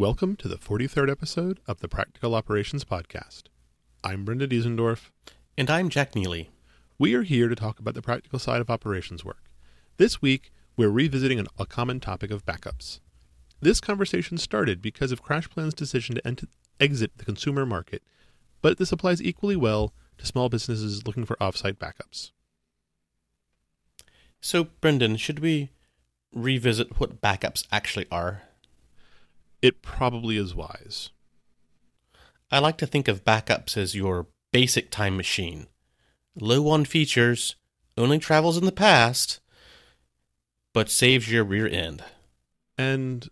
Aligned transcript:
Welcome 0.00 0.36
to 0.36 0.48
the 0.48 0.56
43rd 0.56 1.10
episode 1.10 1.60
of 1.68 1.80
the 1.80 1.86
Practical 1.86 2.34
Operations 2.34 2.86
Podcast. 2.86 3.42
I'm 4.02 4.24
Brenda 4.24 4.48
Diesendorf. 4.48 5.10
And 5.58 5.68
I'm 5.68 5.90
Jack 5.90 6.16
Neely. 6.16 6.48
We 6.98 7.12
are 7.12 7.22
here 7.22 7.48
to 7.48 7.54
talk 7.54 7.78
about 7.78 7.92
the 7.92 8.00
practical 8.00 8.38
side 8.38 8.62
of 8.62 8.70
operations 8.70 9.26
work. 9.26 9.50
This 9.98 10.22
week, 10.22 10.52
we're 10.74 10.88
revisiting 10.88 11.38
an, 11.38 11.48
a 11.58 11.66
common 11.66 12.00
topic 12.00 12.30
of 12.30 12.46
backups. 12.46 13.00
This 13.60 13.78
conversation 13.78 14.38
started 14.38 14.80
because 14.80 15.12
of 15.12 15.22
CrashPlan's 15.22 15.74
decision 15.74 16.14
to 16.14 16.26
ent- 16.26 16.48
exit 16.80 17.18
the 17.18 17.26
consumer 17.26 17.66
market, 17.66 18.02
but 18.62 18.78
this 18.78 18.92
applies 18.92 19.22
equally 19.22 19.54
well 19.54 19.92
to 20.16 20.24
small 20.24 20.48
businesses 20.48 21.06
looking 21.06 21.26
for 21.26 21.36
offsite 21.42 21.76
backups. 21.76 22.30
So, 24.40 24.64
Brendan, 24.80 25.18
should 25.18 25.40
we 25.40 25.72
revisit 26.34 26.98
what 26.98 27.20
backups 27.20 27.66
actually 27.70 28.06
are? 28.10 28.44
It 29.62 29.82
probably 29.82 30.36
is 30.36 30.54
wise. 30.54 31.10
I 32.50 32.58
like 32.58 32.78
to 32.78 32.86
think 32.86 33.08
of 33.08 33.24
backups 33.24 33.76
as 33.76 33.94
your 33.94 34.26
basic 34.52 34.90
time 34.90 35.16
machine. 35.16 35.66
Low 36.34 36.68
on 36.68 36.84
features, 36.84 37.56
only 37.96 38.18
travels 38.18 38.56
in 38.56 38.64
the 38.64 38.72
past, 38.72 39.40
but 40.72 40.90
saves 40.90 41.30
your 41.30 41.44
rear 41.44 41.66
end. 41.66 42.02
And 42.78 43.28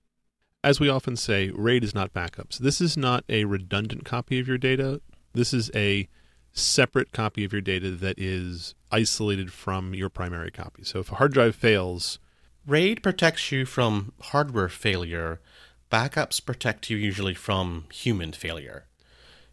as 0.63 0.81
we 0.81 0.89
often 0.89 1.17
say, 1.17 1.51
RAID 1.51 1.85
is 1.85 1.95
not 1.95 2.13
backups. 2.13 2.59
This 2.59 2.81
is 2.81 2.97
not 2.97 3.25
a 3.29 3.45
redundant 3.45 4.05
copy 4.05 4.39
of 4.39 4.49
your 4.49 4.59
data. 4.59 5.01
This 5.33 5.55
is 5.55 5.71
a 5.75 6.09
separate 6.53 7.13
copy 7.13 7.45
of 7.45 7.53
your 7.53 7.63
data 7.63 7.93
that 7.93 8.19
is 8.19 8.75
isolated 8.91 9.53
from 9.53 9.95
your 9.95 10.09
primary 10.09 10.51
copy. 10.51 10.83
So 10.85 10.99
if 10.99 11.13
a 11.13 11.17
hard 11.17 11.33
drive 11.33 11.55
fails, 11.55 12.19
RAID 12.67 13.03
protects 13.03 13.51
you 13.53 13.65
from 13.65 14.13
hardware 14.21 14.69
failure. 14.69 15.41
Backups 15.91 16.45
protect 16.45 16.91
you 16.91 16.97
usually 16.97 17.35
from 17.35 17.85
human 17.93 18.33
failure. 18.33 18.85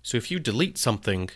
So 0.01 0.17
if 0.17 0.29
you 0.29 0.39
delete 0.39 0.77
something 0.77 1.29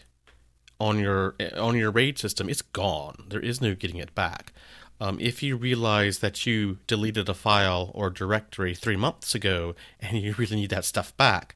on 0.80 1.00
your 1.00 1.36
on 1.58 1.76
your 1.76 1.92
RAID 1.92 2.20
system, 2.20 2.50
it's 2.50 2.62
gone. 2.62 3.26
There 3.30 3.40
is 3.40 3.62
no 3.62 3.76
getting 3.76 3.98
it 3.98 4.14
back. 4.14 4.54
Um, 5.02 5.18
if 5.22 5.42
you 5.42 5.56
realize 5.56 6.20
that 6.20 6.46
you 6.46 6.80
deleted 6.86 7.30
a 7.30 7.34
file 7.34 7.92
or 7.94 8.10
directory 8.10 8.76
three 8.76 8.98
months 8.98 9.34
ago 9.34 9.74
and 10.00 10.20
you 10.20 10.34
really 10.38 10.58
need 10.58 10.72
that 10.72 10.86
stuff 10.86 11.16
back, 11.16 11.56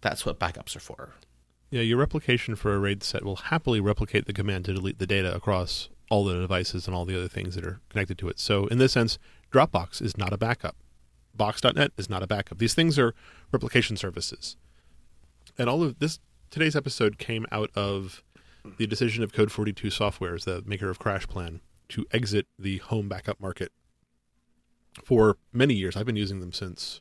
that's 0.00 0.24
what 0.24 0.38
backups 0.38 0.76
are 0.76 0.80
for. 0.80 1.14
Yeah, 1.70 1.82
your 1.82 1.98
replication 1.98 2.54
for 2.54 2.74
a 2.74 2.78
RAID 2.78 3.02
set 3.02 3.24
will 3.24 3.36
happily 3.36 3.80
replicate 3.80 4.26
the 4.26 4.32
command 4.32 4.66
to 4.66 4.74
delete 4.74 5.00
the 5.00 5.06
data 5.06 5.34
across 5.34 5.88
all 6.08 6.24
the 6.24 6.34
devices 6.34 6.86
and 6.86 6.94
all 6.94 7.04
the 7.04 7.16
other 7.16 7.28
things 7.28 7.56
that 7.56 7.66
are 7.66 7.80
connected 7.88 8.16
to 8.18 8.28
it. 8.28 8.38
So, 8.38 8.66
in 8.68 8.78
this 8.78 8.92
sense, 8.92 9.18
Dropbox 9.52 10.00
is 10.00 10.16
not 10.16 10.32
a 10.32 10.38
backup. 10.38 10.76
Box.net 11.36 11.92
is 11.96 12.08
not 12.10 12.22
a 12.22 12.26
backup. 12.26 12.58
These 12.58 12.74
things 12.74 12.98
are 12.98 13.14
replication 13.52 13.96
services. 13.96 14.56
And 15.58 15.68
all 15.68 15.82
of 15.82 15.98
this, 15.98 16.18
today's 16.50 16.76
episode 16.76 17.18
came 17.18 17.46
out 17.52 17.70
of 17.74 18.22
the 18.78 18.86
decision 18.86 19.22
of 19.22 19.32
Code 19.32 19.52
42 19.52 19.88
Softwares, 19.88 20.44
the 20.44 20.62
maker 20.66 20.90
of 20.90 20.98
CrashPlan, 20.98 21.60
to 21.90 22.04
exit 22.12 22.46
the 22.58 22.78
home 22.78 23.08
backup 23.08 23.40
market 23.40 23.70
for 25.04 25.36
many 25.52 25.74
years. 25.74 25.96
I've 25.96 26.06
been 26.06 26.16
using 26.16 26.40
them 26.40 26.52
since 26.52 27.00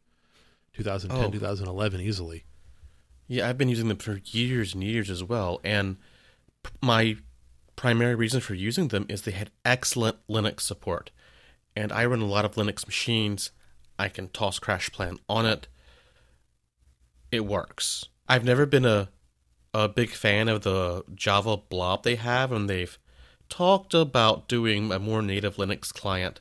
2010, 0.74 1.26
Oh. 1.26 1.32
2011 1.32 2.02
easily. 2.02 2.46
Yeah, 3.28 3.50
I've 3.50 3.58
been 3.58 3.70
using 3.70 3.88
them 3.88 3.98
for 3.98 4.20
years 4.26 4.74
and 4.74 4.84
years 4.84 5.10
as 5.10 5.24
well. 5.24 5.60
And 5.64 5.98
p- 6.64 6.72
my 6.82 7.18
primary 7.76 8.14
reason 8.16 8.40
for 8.42 8.54
using 8.54 8.90
them 8.90 9.06
is 9.10 9.24
they 9.24 9.32
had 9.32 9.50
excellent 9.64 10.18
Linux 10.28 10.62
support. 10.62 11.12
And 11.76 11.92
I 11.92 12.06
run 12.06 12.22
a 12.22 12.26
lot 12.26 12.46
of 12.46 12.54
Linux 12.56 12.86
machines. 12.86 13.52
I 13.98 14.10
can 14.10 14.30
toss 14.30 14.60
CrashPlan 14.60 15.20
on 15.30 15.46
it. 15.46 15.68
It 17.32 17.46
works. 17.46 18.06
I've 18.28 18.44
never 18.44 18.66
been 18.66 18.86
a 18.86 19.10
a 19.74 19.90
big 19.90 20.12
fan 20.12 20.48
of 20.48 20.62
the 20.62 21.04
Java 21.14 21.58
blob 21.58 22.04
they 22.04 22.16
have, 22.16 22.54
and 22.54 22.70
they've 22.70 22.98
talked 23.50 23.94
about 23.94 24.48
doing 24.48 24.90
a 24.92 25.00
more 25.00 25.22
native 25.22 25.58
Linux 25.58 25.94
client. 25.94 26.40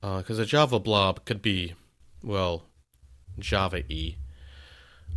Because 0.00 0.38
a 0.38 0.46
Java 0.46 0.78
blob 0.78 1.24
could 1.24 1.42
be, 1.42 1.74
well, 2.22 2.66
Java 3.38 3.78
E. 3.90 4.16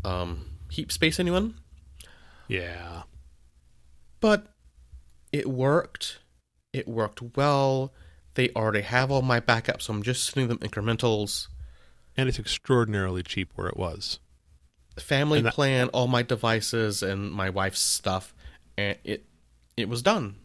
Um, 0.04 0.58
heap 0.72 0.92
space, 0.92 1.20
anyone? 1.20 1.56
Yeah. 2.48 3.04
But 4.20 4.48
it 5.32 5.48
worked. 5.48 6.20
It 6.74 6.88
worked 6.88 7.36
well. 7.36 7.94
They 8.38 8.52
already 8.56 8.82
have 8.82 9.10
all 9.10 9.24
my 9.24 9.40
backups, 9.40 9.82
so 9.82 9.94
I'm 9.94 10.04
just 10.04 10.24
sending 10.32 10.48
them 10.48 10.60
incrementals. 10.60 11.48
And 12.16 12.30
it's 12.30 12.38
extraordinarily 12.38 13.24
cheap 13.24 13.50
where 13.56 13.68
it 13.68 13.76
was. 13.76 14.20
Family 15.00 15.42
that- 15.42 15.56
plan, 15.56 15.88
all 15.88 16.06
my 16.06 16.22
devices 16.22 17.02
and 17.02 17.32
my 17.32 17.50
wife's 17.50 17.80
stuff, 17.80 18.36
and 18.78 18.96
it 19.04 19.26
it 19.76 19.90
was 19.90 20.04
done. 20.04 20.36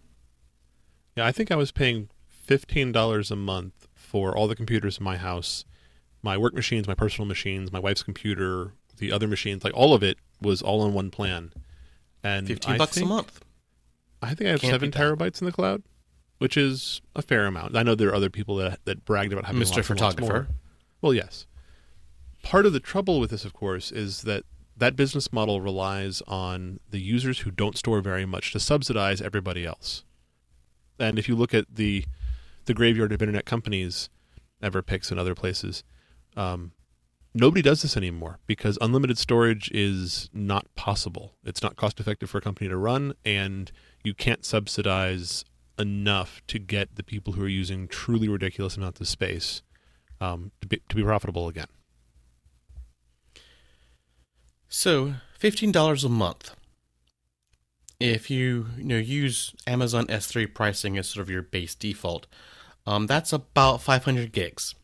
Yeah, 1.16 1.26
I 1.26 1.32
think 1.32 1.50
I 1.50 1.56
was 1.56 1.70
paying 1.70 2.08
fifteen 2.28 2.92
dollars 2.92 3.31
a 3.31 3.36
month 3.36 3.88
for 3.94 4.34
all 4.34 4.48
the 4.48 4.56
computers 4.56 4.97
in 4.97 5.04
my 5.04 5.19
house, 5.19 5.66
my 6.22 6.38
work 6.38 6.54
machines, 6.54 6.88
my 6.88 6.94
personal 6.94 7.28
machines, 7.28 7.70
my 7.72 7.78
wife's 7.78 8.02
computer, 8.02 8.72
the 8.97 9.12
other 9.12 9.28
machines, 9.28 9.64
like 9.64 9.75
all 9.75 9.92
of 9.92 10.02
it 10.02 10.16
was 10.41 10.62
all 10.62 10.86
in 10.86 10.94
one 10.94 11.10
plan. 11.10 11.52
And 12.25 12.47
Fifteen 12.47 12.76
I 12.76 12.78
bucks 12.78 12.94
think, 12.94 13.04
a 13.04 13.08
month. 13.08 13.44
I 14.22 14.34
think 14.34 14.48
I 14.48 14.52
have 14.52 14.62
Can't 14.62 14.72
seven 14.72 14.91
terabytes 14.91 15.42
in 15.42 15.44
the 15.44 15.52
cloud, 15.52 15.82
which 16.42 16.56
is 16.56 17.00
a 17.14 17.22
fair 17.22 17.47
amount. 17.47 17.76
I 17.76 17.84
know 17.84 17.94
there 17.94 18.08
are 18.08 18.14
other 18.16 18.28
people 18.28 18.56
that 18.56 18.80
that 18.84 19.04
bragged 19.04 19.32
about 19.32 19.44
having 19.44 19.62
Mr. 19.62 19.76
lots 19.76 19.91
and 19.91 20.00
lots 20.00 20.14
Photographer. 20.16 20.48
Well, 21.00 21.14
yes. 21.14 21.47
Part 22.42 22.66
of 22.66 22.72
the 22.72 22.80
trouble 22.80 23.20
with 23.20 23.30
this, 23.30 23.44
of 23.44 23.53
course, 23.53 23.92
is 23.92 24.22
that 24.22 24.42
that 24.76 24.97
business 24.97 25.32
model 25.32 25.60
relies 25.60 26.20
on 26.26 26.81
the 26.91 26.98
users 26.98 27.41
who 27.41 27.52
don't 27.52 27.78
store 27.78 28.00
very 28.00 28.26
much 28.26 28.50
to 28.52 28.58
subsidize 28.58 29.22
everybody 29.22 29.64
else. 29.64 30.02
And 30.98 31.16
if 31.16 31.28
you 31.28 31.36
look 31.36 31.54
at 31.54 31.66
the 31.72 32.04
the 32.64 32.75
graveyard 32.75 33.12
of 33.12 33.22
internet 33.22 33.44
companies, 33.44 34.10
Everpix 34.60 35.12
and 35.12 35.20
other 35.20 35.36
places, 35.36 35.84
um, 36.36 36.72
nobody 37.34 37.62
does 37.62 37.82
this 37.82 37.97
anymore 37.97 38.41
because 38.48 38.78
unlimited 38.81 39.16
storage 39.16 39.70
is 39.72 40.28
not 40.32 40.66
possible. 40.75 41.36
It's 41.44 41.62
not 41.62 41.76
cost 41.76 42.00
effective 42.00 42.31
for 42.31 42.38
a 42.38 42.42
company 42.42 42.69
to 42.69 42.76
run, 42.76 43.14
and 43.25 43.70
you 44.02 44.12
can't 44.12 44.44
subsidize 44.44 45.44
enough 45.78 46.43
to 46.49 46.59
get 46.59 46.97
the 46.97 47.03
people 47.03 47.34
who 47.34 47.44
are 47.44 47.49
using 47.49 47.88
truly 47.88 48.28
ridiculous 48.28 48.77
amounts 48.77 49.00
of 49.00 49.09
space 49.09 49.62
um, 50.21 50.53
to, 50.60 50.69
be, 50.69 50.83
to 50.88 50.97
be 50.97 51.03
profitable 51.03 51.49
again. 51.49 51.66
So 54.69 55.15
fifteen 55.38 55.72
dollars 55.72 56.05
a 56.05 56.09
month. 56.09 56.55
If 58.00 58.31
you 58.31 58.66
you 58.77 58.84
know 58.84 58.97
use 58.97 59.55
Amazon 59.66 60.06
S3 60.06 60.53
pricing 60.53 60.99
as 60.99 61.09
sort 61.09 61.22
of 61.22 61.31
your 61.31 61.43
base 61.43 61.75
default, 61.75 62.27
um, 62.87 63.06
that's 63.06 63.32
about 63.32 63.82
five 63.82 64.05
hundred 64.05 64.32
gigs 64.32 64.75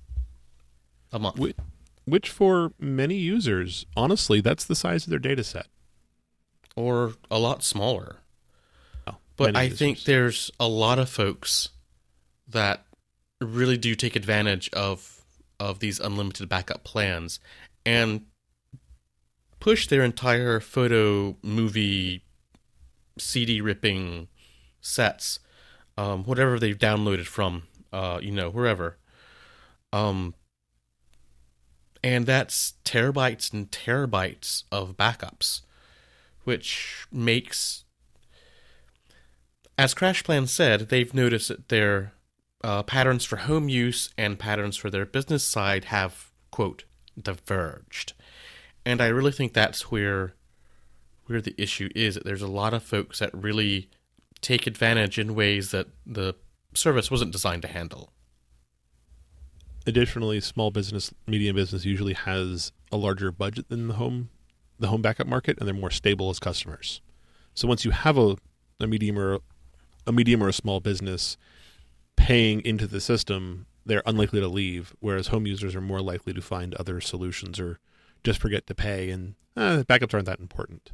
a 1.10 1.18
month. 1.18 1.38
Which, 1.38 1.56
which 2.04 2.30
for 2.30 2.72
many 2.78 3.16
users, 3.16 3.86
honestly, 3.96 4.40
that's 4.40 4.64
the 4.64 4.76
size 4.76 5.04
of 5.04 5.10
their 5.10 5.18
data 5.18 5.42
set. 5.42 5.66
or 6.76 7.14
a 7.30 7.38
lot 7.38 7.62
smaller. 7.62 8.18
But 9.38 9.56
I 9.56 9.68
think 9.68 10.02
there's 10.02 10.50
a 10.58 10.68
lot 10.68 10.98
of 10.98 11.08
folks 11.08 11.70
that 12.48 12.84
really 13.40 13.78
do 13.78 13.94
take 13.94 14.16
advantage 14.16 14.68
of 14.70 15.22
of 15.60 15.78
these 15.78 16.00
unlimited 16.00 16.48
backup 16.48 16.84
plans 16.84 17.40
and 17.86 18.26
push 19.60 19.86
their 19.86 20.02
entire 20.02 20.60
photo 20.60 21.36
movie 21.42 22.24
CD 23.16 23.60
ripping 23.60 24.28
sets, 24.80 25.38
um, 25.96 26.24
whatever 26.24 26.58
they've 26.58 26.78
downloaded 26.78 27.26
from, 27.26 27.62
uh, 27.92 28.18
you 28.22 28.30
know, 28.30 28.50
wherever. 28.50 28.98
Um, 29.92 30.34
and 32.02 32.26
that's 32.26 32.74
terabytes 32.84 33.52
and 33.52 33.70
terabytes 33.70 34.64
of 34.70 34.96
backups, 34.96 35.62
which 36.44 37.06
makes 37.10 37.84
as 39.78 39.94
CrashPlan 39.94 40.48
said, 40.48 40.88
they've 40.88 41.14
noticed 41.14 41.48
that 41.48 41.68
their 41.68 42.12
uh, 42.64 42.82
patterns 42.82 43.24
for 43.24 43.36
home 43.36 43.68
use 43.68 44.10
and 44.18 44.38
patterns 44.38 44.76
for 44.76 44.90
their 44.90 45.06
business 45.06 45.44
side 45.44 45.86
have, 45.86 46.32
quote, 46.50 46.84
diverged. 47.20 48.12
And 48.84 49.00
I 49.00 49.06
really 49.06 49.32
think 49.32 49.52
that's 49.52 49.90
where 49.90 50.34
where 51.26 51.40
the 51.42 51.54
issue 51.58 51.90
is 51.94 52.14
that 52.14 52.24
there's 52.24 52.42
a 52.42 52.48
lot 52.48 52.72
of 52.72 52.82
folks 52.82 53.18
that 53.18 53.30
really 53.34 53.90
take 54.40 54.66
advantage 54.66 55.18
in 55.18 55.34
ways 55.34 55.72
that 55.72 55.86
the 56.06 56.34
service 56.72 57.10
wasn't 57.10 57.30
designed 57.30 57.60
to 57.60 57.68
handle. 57.68 58.12
Additionally, 59.86 60.40
small 60.40 60.70
business, 60.70 61.12
medium 61.26 61.54
business 61.54 61.84
usually 61.84 62.14
has 62.14 62.72
a 62.90 62.96
larger 62.96 63.30
budget 63.30 63.68
than 63.68 63.88
the 63.88 63.94
home, 63.94 64.30
the 64.78 64.88
home 64.88 65.02
backup 65.02 65.26
market, 65.26 65.58
and 65.58 65.68
they're 65.68 65.74
more 65.74 65.90
stable 65.90 66.30
as 66.30 66.38
customers. 66.38 67.02
So 67.54 67.68
once 67.68 67.84
you 67.84 67.90
have 67.90 68.16
a, 68.16 68.36
a 68.80 68.86
medium 68.86 69.18
or 69.18 69.40
a 70.08 70.12
medium 70.12 70.42
or 70.42 70.48
a 70.48 70.52
small 70.52 70.80
business 70.80 71.36
paying 72.16 72.60
into 72.62 72.86
the 72.86 73.00
system, 73.00 73.66
they're 73.84 74.02
unlikely 74.06 74.40
to 74.40 74.48
leave. 74.48 74.96
Whereas 75.00 75.28
home 75.28 75.46
users 75.46 75.76
are 75.76 75.80
more 75.80 76.00
likely 76.00 76.32
to 76.32 76.42
find 76.42 76.74
other 76.74 77.00
solutions 77.00 77.60
or 77.60 77.78
just 78.24 78.40
forget 78.40 78.66
to 78.66 78.74
pay, 78.74 79.10
and 79.10 79.34
eh, 79.56 79.84
backups 79.84 80.14
aren't 80.14 80.26
that 80.26 80.40
important. 80.40 80.90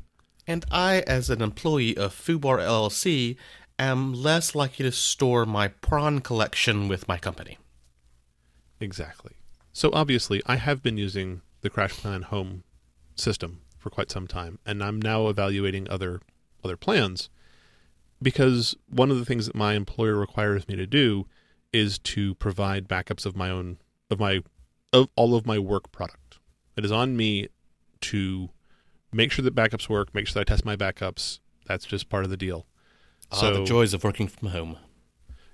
And 0.47 0.65
I, 0.71 1.01
as 1.07 1.31
an 1.31 1.41
employee 1.41 1.97
of 1.97 2.13
Fubar 2.15 2.59
LLC, 2.59 3.37
am 3.79 4.13
less 4.13 4.55
likely 4.55 4.85
to 4.85 4.93
store 4.93 5.47
my 5.47 5.69
prawn 5.69 6.21
collection 6.21 6.87
with 6.87 7.09
my 7.09 7.17
company. 7.17 7.57
Exactly. 8.81 9.33
So 9.73 9.91
obviously, 9.93 10.43
I 10.47 10.57
have 10.57 10.83
been 10.83 10.99
using 10.99 11.41
the 11.63 11.71
CrashPlan 11.71 12.25
Home 12.25 12.65
system 13.17 13.63
for 13.79 13.89
quite 13.91 14.11
some 14.11 14.27
time, 14.27 14.59
and 14.67 14.83
I'm 14.83 15.01
now 15.01 15.29
evaluating 15.29 15.89
other 15.89 16.21
other 16.63 16.77
plans 16.77 17.29
because 18.23 18.75
one 18.89 19.11
of 19.11 19.19
the 19.19 19.25
things 19.25 19.47
that 19.47 19.55
my 19.55 19.75
employer 19.75 20.17
requires 20.17 20.67
me 20.69 20.77
to 20.77 20.87
do 20.87 21.27
is 21.73 21.99
to 21.99 22.35
provide 22.37 22.89
backups 22.89 23.27
of 23.27 23.37
my 23.37 23.51
own 23.51 23.79
of 24.11 24.19
my 24.19 24.43
of 24.93 25.09
all 25.17 25.35
of 25.35 25.47
my 25.47 25.59
work 25.59 25.91
product. 25.93 26.39
It 26.77 26.85
is 26.85 26.93
on 26.93 27.17
me 27.17 27.49
to 28.03 28.51
make 29.13 29.33
sure 29.33 29.43
that 29.43 29.55
backups 29.55 29.89
work, 29.89 30.15
make 30.15 30.27
sure 30.27 30.35
that 30.35 30.41
I 30.41 30.55
test 30.55 30.65
my 30.65 30.77
backups. 30.77 31.41
That's 31.67 31.85
just 31.85 32.09
part 32.09 32.25
of 32.25 32.31
the 32.31 32.37
deal. 32.37 32.67
Ah, 33.33 33.37
so, 33.37 33.55
the 33.55 33.65
joys 33.65 33.95
of 33.95 34.05
working 34.05 34.29
from 34.29 34.49
home. 34.49 34.77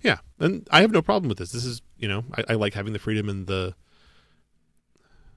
Yeah, 0.02 0.18
and 0.38 0.66
I 0.70 0.80
have 0.80 0.92
no 0.92 1.02
problem 1.02 1.28
with 1.28 1.38
this. 1.38 1.52
This 1.52 1.64
is, 1.64 1.82
you 1.98 2.08
know, 2.08 2.24
I, 2.34 2.44
I 2.50 2.54
like 2.54 2.74
having 2.74 2.92
the 2.92 2.98
freedom 2.98 3.28
and 3.28 3.46
the 3.46 3.74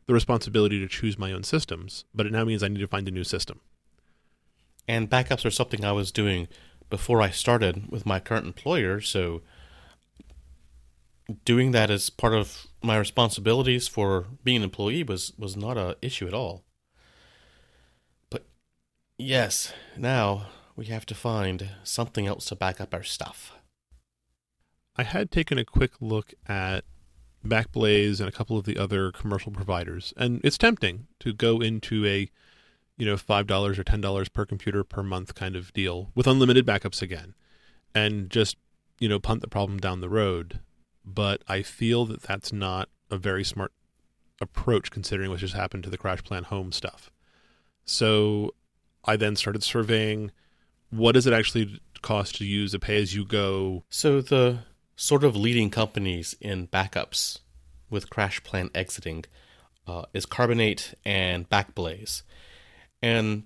the 0.05 0.13
responsibility 0.13 0.79
to 0.79 0.87
choose 0.87 1.17
my 1.17 1.31
own 1.31 1.43
systems, 1.43 2.03
but 2.13 2.25
it 2.25 2.31
now 2.31 2.43
means 2.43 2.61
I 2.61 2.67
need 2.67 2.79
to 2.79 2.87
find 2.87 3.07
a 3.07 3.11
new 3.11 3.23
system. 3.23 3.61
And 4.85 5.09
backups 5.09 5.45
are 5.45 5.51
something 5.51 5.85
I 5.85 5.93
was 5.93 6.11
doing 6.11 6.49
before 6.89 7.21
I 7.21 7.29
started 7.29 7.91
with 7.91 8.05
my 8.05 8.19
current 8.19 8.45
employer, 8.45 9.01
so 9.01 9.41
doing 11.45 11.71
that 11.71 11.89
as 11.89 12.09
part 12.09 12.33
of 12.33 12.67
my 12.81 12.97
responsibilities 12.97 13.87
for 13.87 14.27
being 14.43 14.57
an 14.57 14.63
employee 14.63 15.03
was 15.03 15.33
was 15.37 15.55
not 15.55 15.77
a 15.77 15.97
issue 16.01 16.27
at 16.27 16.33
all. 16.33 16.63
But 18.29 18.45
yes, 19.17 19.73
now 19.97 20.47
we 20.75 20.85
have 20.85 21.05
to 21.07 21.15
find 21.15 21.69
something 21.83 22.27
else 22.27 22.45
to 22.45 22.55
back 22.55 22.81
up 22.81 22.93
our 22.93 23.03
stuff. 23.03 23.53
I 24.95 25.03
had 25.03 25.31
taken 25.31 25.57
a 25.57 25.65
quick 25.65 25.93
look 26.01 26.33
at 26.47 26.83
Backblaze 27.45 28.19
and 28.19 28.29
a 28.29 28.31
couple 28.31 28.57
of 28.57 28.65
the 28.65 28.77
other 28.77 29.11
commercial 29.11 29.51
providers, 29.51 30.13
and 30.17 30.39
it's 30.43 30.57
tempting 30.57 31.07
to 31.19 31.33
go 31.33 31.59
into 31.59 32.05
a 32.05 32.29
you 33.03 33.09
know 33.09 33.17
five 33.17 33.47
dollars 33.47 33.77
or 33.77 33.83
ten 33.83 33.99
dollars 33.99 34.29
per 34.29 34.45
computer 34.45 34.81
per 34.81 35.03
month 35.03 35.35
kind 35.35 35.57
of 35.57 35.73
deal 35.73 36.09
with 36.15 36.25
unlimited 36.25 36.65
backups 36.65 37.01
again, 37.01 37.35
and 37.93 38.29
just 38.29 38.55
you 38.97 39.09
know 39.09 39.19
punt 39.19 39.41
the 39.41 39.49
problem 39.49 39.77
down 39.77 39.99
the 39.99 40.07
road. 40.07 40.61
But 41.03 41.41
I 41.45 41.63
feel 41.63 42.05
that 42.05 42.21
that's 42.21 42.53
not 42.53 42.87
a 43.11 43.17
very 43.17 43.43
smart 43.43 43.73
approach 44.39 44.89
considering 44.89 45.29
what 45.29 45.39
just 45.39 45.53
happened 45.53 45.83
to 45.83 45.89
the 45.89 45.97
crash 45.97 46.23
CrashPlan 46.23 46.43
Home 46.43 46.71
stuff. 46.71 47.11
So 47.83 48.55
I 49.03 49.17
then 49.17 49.35
started 49.35 49.63
surveying 49.63 50.31
what 50.89 51.11
does 51.11 51.27
it 51.27 51.33
actually 51.33 51.81
cost 52.01 52.35
to 52.35 52.45
use 52.45 52.73
a 52.73 52.79
pay 52.79 53.01
as 53.01 53.13
you 53.13 53.25
go. 53.25 53.83
So 53.89 54.21
the 54.21 54.59
sort 54.95 55.25
of 55.25 55.35
leading 55.35 55.69
companies 55.69 56.37
in 56.39 56.67
backups 56.67 57.39
with 57.89 58.09
crash 58.09 58.41
CrashPlan 58.41 58.69
exiting 58.73 59.25
uh, 59.85 60.03
is 60.13 60.25
Carbonite 60.25 60.93
and 61.03 61.49
Backblaze. 61.49 62.23
And 63.03 63.43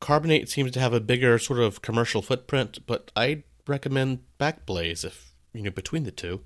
Carbonite 0.00 0.48
seems 0.48 0.72
to 0.72 0.80
have 0.80 0.92
a 0.92 1.00
bigger 1.00 1.38
sort 1.38 1.58
of 1.58 1.80
commercial 1.80 2.20
footprint, 2.20 2.80
but 2.86 3.10
I'd 3.16 3.44
recommend 3.66 4.20
Backblaze 4.38 5.06
if 5.06 5.32
you 5.54 5.62
know 5.62 5.70
between 5.70 6.04
the 6.04 6.10
two. 6.10 6.42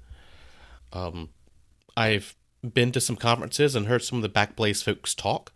Um, 0.93 1.31
I've 1.97 2.37
been 2.63 2.93
to 2.93 3.01
some 3.01 3.17
conferences 3.17 3.75
and 3.75 3.89
heard 3.89 4.05
some 4.05 4.19
of 4.19 4.23
the 4.23 4.29
Backblaze 4.29 4.85
folks 4.85 5.17
talk, 5.17 5.53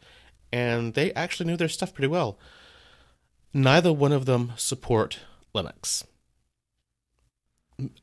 and 0.52 0.94
they 0.94 1.12
actually 1.12 1.46
knew 1.46 1.56
their 1.56 1.68
stuff 1.68 1.94
pretty 1.94 2.08
well. 2.08 2.36
Neither 3.54 3.92
one 3.92 4.12
of 4.12 4.26
them 4.26 4.52
support 4.56 5.20
Linux. 5.54 6.04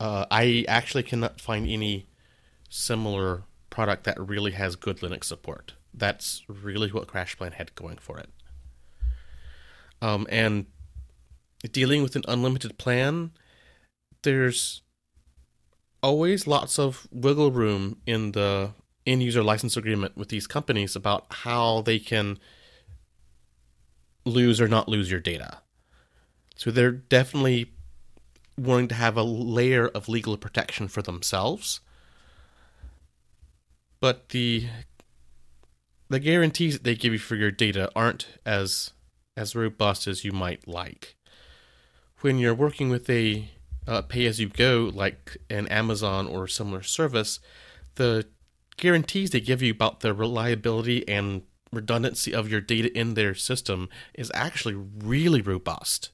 Uh, 0.00 0.24
I 0.30 0.64
actually 0.66 1.02
cannot 1.02 1.38
find 1.38 1.68
any 1.68 2.08
similar 2.70 3.42
product 3.68 4.04
that 4.04 4.18
really 4.18 4.52
has 4.52 4.74
good 4.74 5.00
Linux 5.00 5.24
support. 5.24 5.74
That's 5.96 6.44
really 6.46 6.90
what 6.90 7.08
CrashPlan 7.08 7.54
had 7.54 7.74
going 7.74 7.96
for 7.96 8.18
it. 8.18 8.28
Um, 10.02 10.26
and 10.30 10.66
dealing 11.72 12.02
with 12.02 12.16
an 12.16 12.24
unlimited 12.28 12.76
plan, 12.76 13.30
there's 14.22 14.82
always 16.02 16.46
lots 16.46 16.78
of 16.78 17.08
wiggle 17.10 17.50
room 17.50 17.96
in 18.06 18.32
the 18.32 18.72
end 19.06 19.22
user 19.22 19.42
license 19.42 19.76
agreement 19.76 20.16
with 20.16 20.28
these 20.28 20.46
companies 20.46 20.94
about 20.94 21.24
how 21.30 21.80
they 21.80 21.98
can 21.98 22.38
lose 24.24 24.60
or 24.60 24.68
not 24.68 24.88
lose 24.88 25.10
your 25.10 25.20
data. 25.20 25.62
So 26.56 26.70
they're 26.70 26.90
definitely 26.90 27.72
wanting 28.58 28.88
to 28.88 28.94
have 28.94 29.16
a 29.16 29.22
layer 29.22 29.88
of 29.88 30.08
legal 30.08 30.36
protection 30.36 30.88
for 30.88 31.02
themselves. 31.02 31.80
But 34.00 34.30
the 34.30 34.66
the 36.08 36.20
guarantees 36.20 36.74
that 36.74 36.84
they 36.84 36.94
give 36.94 37.12
you 37.12 37.18
for 37.18 37.36
your 37.36 37.50
data 37.50 37.90
aren't 37.94 38.28
as 38.44 38.92
as 39.36 39.54
robust 39.54 40.06
as 40.06 40.24
you 40.24 40.32
might 40.32 40.66
like. 40.66 41.16
When 42.20 42.38
you're 42.38 42.54
working 42.54 42.88
with 42.88 43.08
a 43.10 43.50
uh, 43.86 44.02
pay 44.02 44.26
as 44.26 44.40
you 44.40 44.48
go 44.48 44.90
like 44.92 45.36
an 45.50 45.68
Amazon 45.68 46.26
or 46.26 46.48
similar 46.48 46.82
service, 46.82 47.38
the 47.96 48.26
guarantees 48.76 49.30
they 49.30 49.40
give 49.40 49.62
you 49.62 49.72
about 49.72 50.00
the 50.00 50.14
reliability 50.14 51.06
and 51.08 51.42
redundancy 51.72 52.34
of 52.34 52.50
your 52.50 52.60
data 52.60 52.96
in 52.98 53.14
their 53.14 53.34
system 53.34 53.88
is 54.14 54.30
actually 54.34 54.74
really 54.74 55.40
robust, 55.40 56.10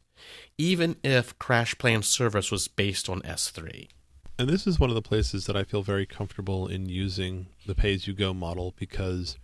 even 0.59 0.97
if 1.03 1.39
CrashPlan 1.39 2.05
service 2.05 2.51
was 2.51 2.69
based 2.69 3.09
on 3.09 3.21
S3. 3.23 3.89
And 4.39 4.49
this 4.49 4.67
is 4.67 4.81
one 4.81 4.91
of 4.91 4.97
the 4.97 5.03
places 5.03 5.47
that 5.47 5.57
I 5.57 5.63
feel 5.63 5.83
very 5.83 6.07
comfortable 6.07 6.67
in 6.67 6.89
using 6.89 7.47
the 7.67 7.75
pay 7.75 7.95
as 7.95 8.07
you 8.07 8.15
go 8.15 8.33
model 8.33 8.75
because, 8.77 9.39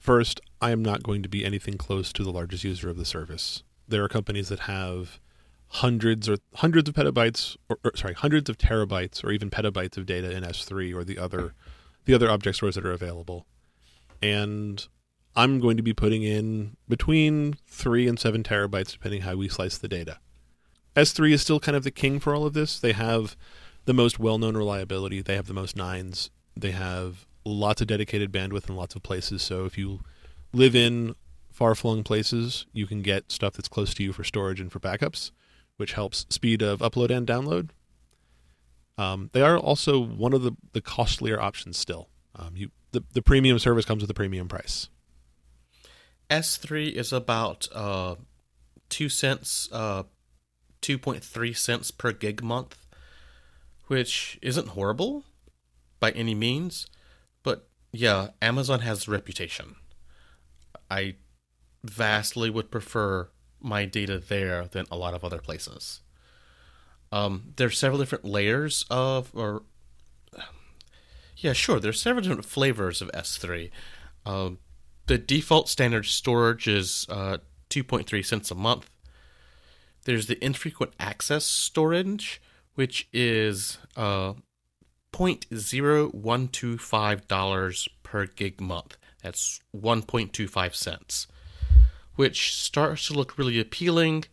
first, 0.00 0.40
I 0.60 0.72
am 0.72 0.82
not 0.82 1.04
going 1.04 1.22
to 1.22 1.28
be 1.28 1.44
anything 1.44 1.78
close 1.78 2.12
to 2.14 2.24
the 2.24 2.32
largest 2.32 2.64
user 2.64 2.90
of 2.90 2.96
the 2.96 3.04
service. 3.04 3.62
There 3.86 4.02
are 4.02 4.08
companies 4.08 4.48
that 4.48 4.60
have 4.60 5.20
hundreds 5.68 6.28
or 6.28 6.38
hundreds 6.56 6.88
of 6.88 6.96
petabytes 6.96 7.56
or, 7.68 7.78
or, 7.84 7.92
sorry 7.94 8.14
hundreds 8.14 8.50
of 8.50 8.58
terabytes 8.58 9.22
or 9.22 9.30
even 9.30 9.50
petabytes 9.50 9.96
of 9.96 10.04
data 10.04 10.28
in 10.32 10.42
S3 10.42 10.92
or 10.92 11.04
the 11.04 11.16
other 11.16 11.54
the 12.06 12.14
other 12.14 12.28
object 12.28 12.56
stores 12.56 12.74
that 12.74 12.84
are 12.84 12.90
available 12.90 13.46
and 14.20 14.88
I'm 15.36 15.60
going 15.60 15.76
to 15.76 15.82
be 15.82 15.92
putting 15.92 16.22
in 16.22 16.76
between 16.88 17.54
3 17.68 18.08
and 18.08 18.18
7 18.18 18.42
terabytes, 18.42 18.92
depending 18.92 19.22
how 19.22 19.36
we 19.36 19.48
slice 19.48 19.78
the 19.78 19.88
data. 19.88 20.18
S3 20.96 21.32
is 21.32 21.42
still 21.42 21.60
kind 21.60 21.76
of 21.76 21.84
the 21.84 21.90
king 21.90 22.18
for 22.18 22.34
all 22.34 22.44
of 22.44 22.52
this. 22.52 22.80
They 22.80 22.92
have 22.92 23.36
the 23.84 23.94
most 23.94 24.18
well 24.18 24.38
known 24.38 24.56
reliability, 24.56 25.22
they 25.22 25.36
have 25.36 25.46
the 25.46 25.54
most 25.54 25.76
nines, 25.76 26.30
they 26.56 26.72
have 26.72 27.26
lots 27.44 27.80
of 27.80 27.86
dedicated 27.86 28.32
bandwidth 28.32 28.68
in 28.68 28.76
lots 28.76 28.94
of 28.94 29.02
places. 29.02 29.42
So 29.42 29.64
if 29.64 29.78
you 29.78 30.00
live 30.52 30.74
in 30.74 31.14
far 31.50 31.74
flung 31.74 32.02
places, 32.02 32.66
you 32.72 32.86
can 32.86 33.02
get 33.02 33.30
stuff 33.32 33.54
that's 33.54 33.68
close 33.68 33.94
to 33.94 34.02
you 34.02 34.12
for 34.12 34.24
storage 34.24 34.60
and 34.60 34.70
for 34.70 34.80
backups, 34.80 35.30
which 35.76 35.92
helps 35.92 36.26
speed 36.30 36.62
of 36.62 36.80
upload 36.80 37.10
and 37.10 37.26
download. 37.26 37.70
Um, 38.98 39.30
they 39.32 39.42
are 39.42 39.58
also 39.58 39.98
one 39.98 40.32
of 40.32 40.42
the, 40.42 40.52
the 40.72 40.80
costlier 40.80 41.40
options 41.40 41.78
still. 41.78 42.08
Um, 42.36 42.56
you 42.56 42.70
the, 42.92 43.04
the 43.12 43.22
premium 43.22 43.58
service 43.58 43.84
comes 43.84 44.02
with 44.02 44.10
a 44.10 44.14
premium 44.14 44.48
price. 44.48 44.88
S3 46.28 46.92
is 46.92 47.12
about 47.12 47.68
uh, 47.74 48.16
two 48.88 49.08
cents, 49.08 49.68
uh, 49.72 50.04
two 50.80 50.98
point 50.98 51.24
three 51.24 51.52
cents 51.52 51.90
per 51.90 52.12
gig 52.12 52.42
month, 52.42 52.86
which 53.86 54.38
isn't 54.42 54.68
horrible 54.68 55.24
by 55.98 56.10
any 56.12 56.34
means, 56.34 56.86
yeah, 57.92 58.28
Amazon 58.40 58.80
has 58.80 59.08
reputation. 59.08 59.76
I 60.90 61.16
vastly 61.82 62.50
would 62.50 62.70
prefer 62.70 63.28
my 63.60 63.84
data 63.84 64.18
there 64.18 64.66
than 64.66 64.86
a 64.90 64.96
lot 64.96 65.14
of 65.14 65.24
other 65.24 65.38
places. 65.38 66.00
Um, 67.12 67.52
there's 67.56 67.78
several 67.78 67.98
different 67.98 68.24
layers 68.24 68.84
of 68.90 69.30
or 69.34 69.62
yeah, 71.36 71.54
sure. 71.54 71.80
There's 71.80 72.00
several 72.00 72.22
different 72.22 72.44
flavors 72.44 73.00
of 73.00 73.10
S3. 73.12 73.70
Uh, 74.26 74.50
the 75.06 75.18
default 75.18 75.68
standard 75.68 76.06
storage 76.06 76.68
is 76.68 77.06
uh, 77.08 77.38
2.3 77.70 78.24
cents 78.24 78.50
a 78.50 78.54
month. 78.54 78.90
There's 80.04 80.26
the 80.26 80.42
infrequent 80.44 80.92
access 81.00 81.44
storage, 81.44 82.40
which 82.74 83.08
is 83.12 83.78
uh, 83.96 84.34
$0.0125 85.12 87.88
per 88.02 88.26
gig 88.26 88.60
month. 88.60 88.96
That's 89.22 89.60
1.25 89.76 90.74
cents, 90.74 91.26
which 92.16 92.54
starts 92.54 93.06
to 93.08 93.14
look 93.14 93.36
really 93.38 93.60
appealing. 93.60 94.24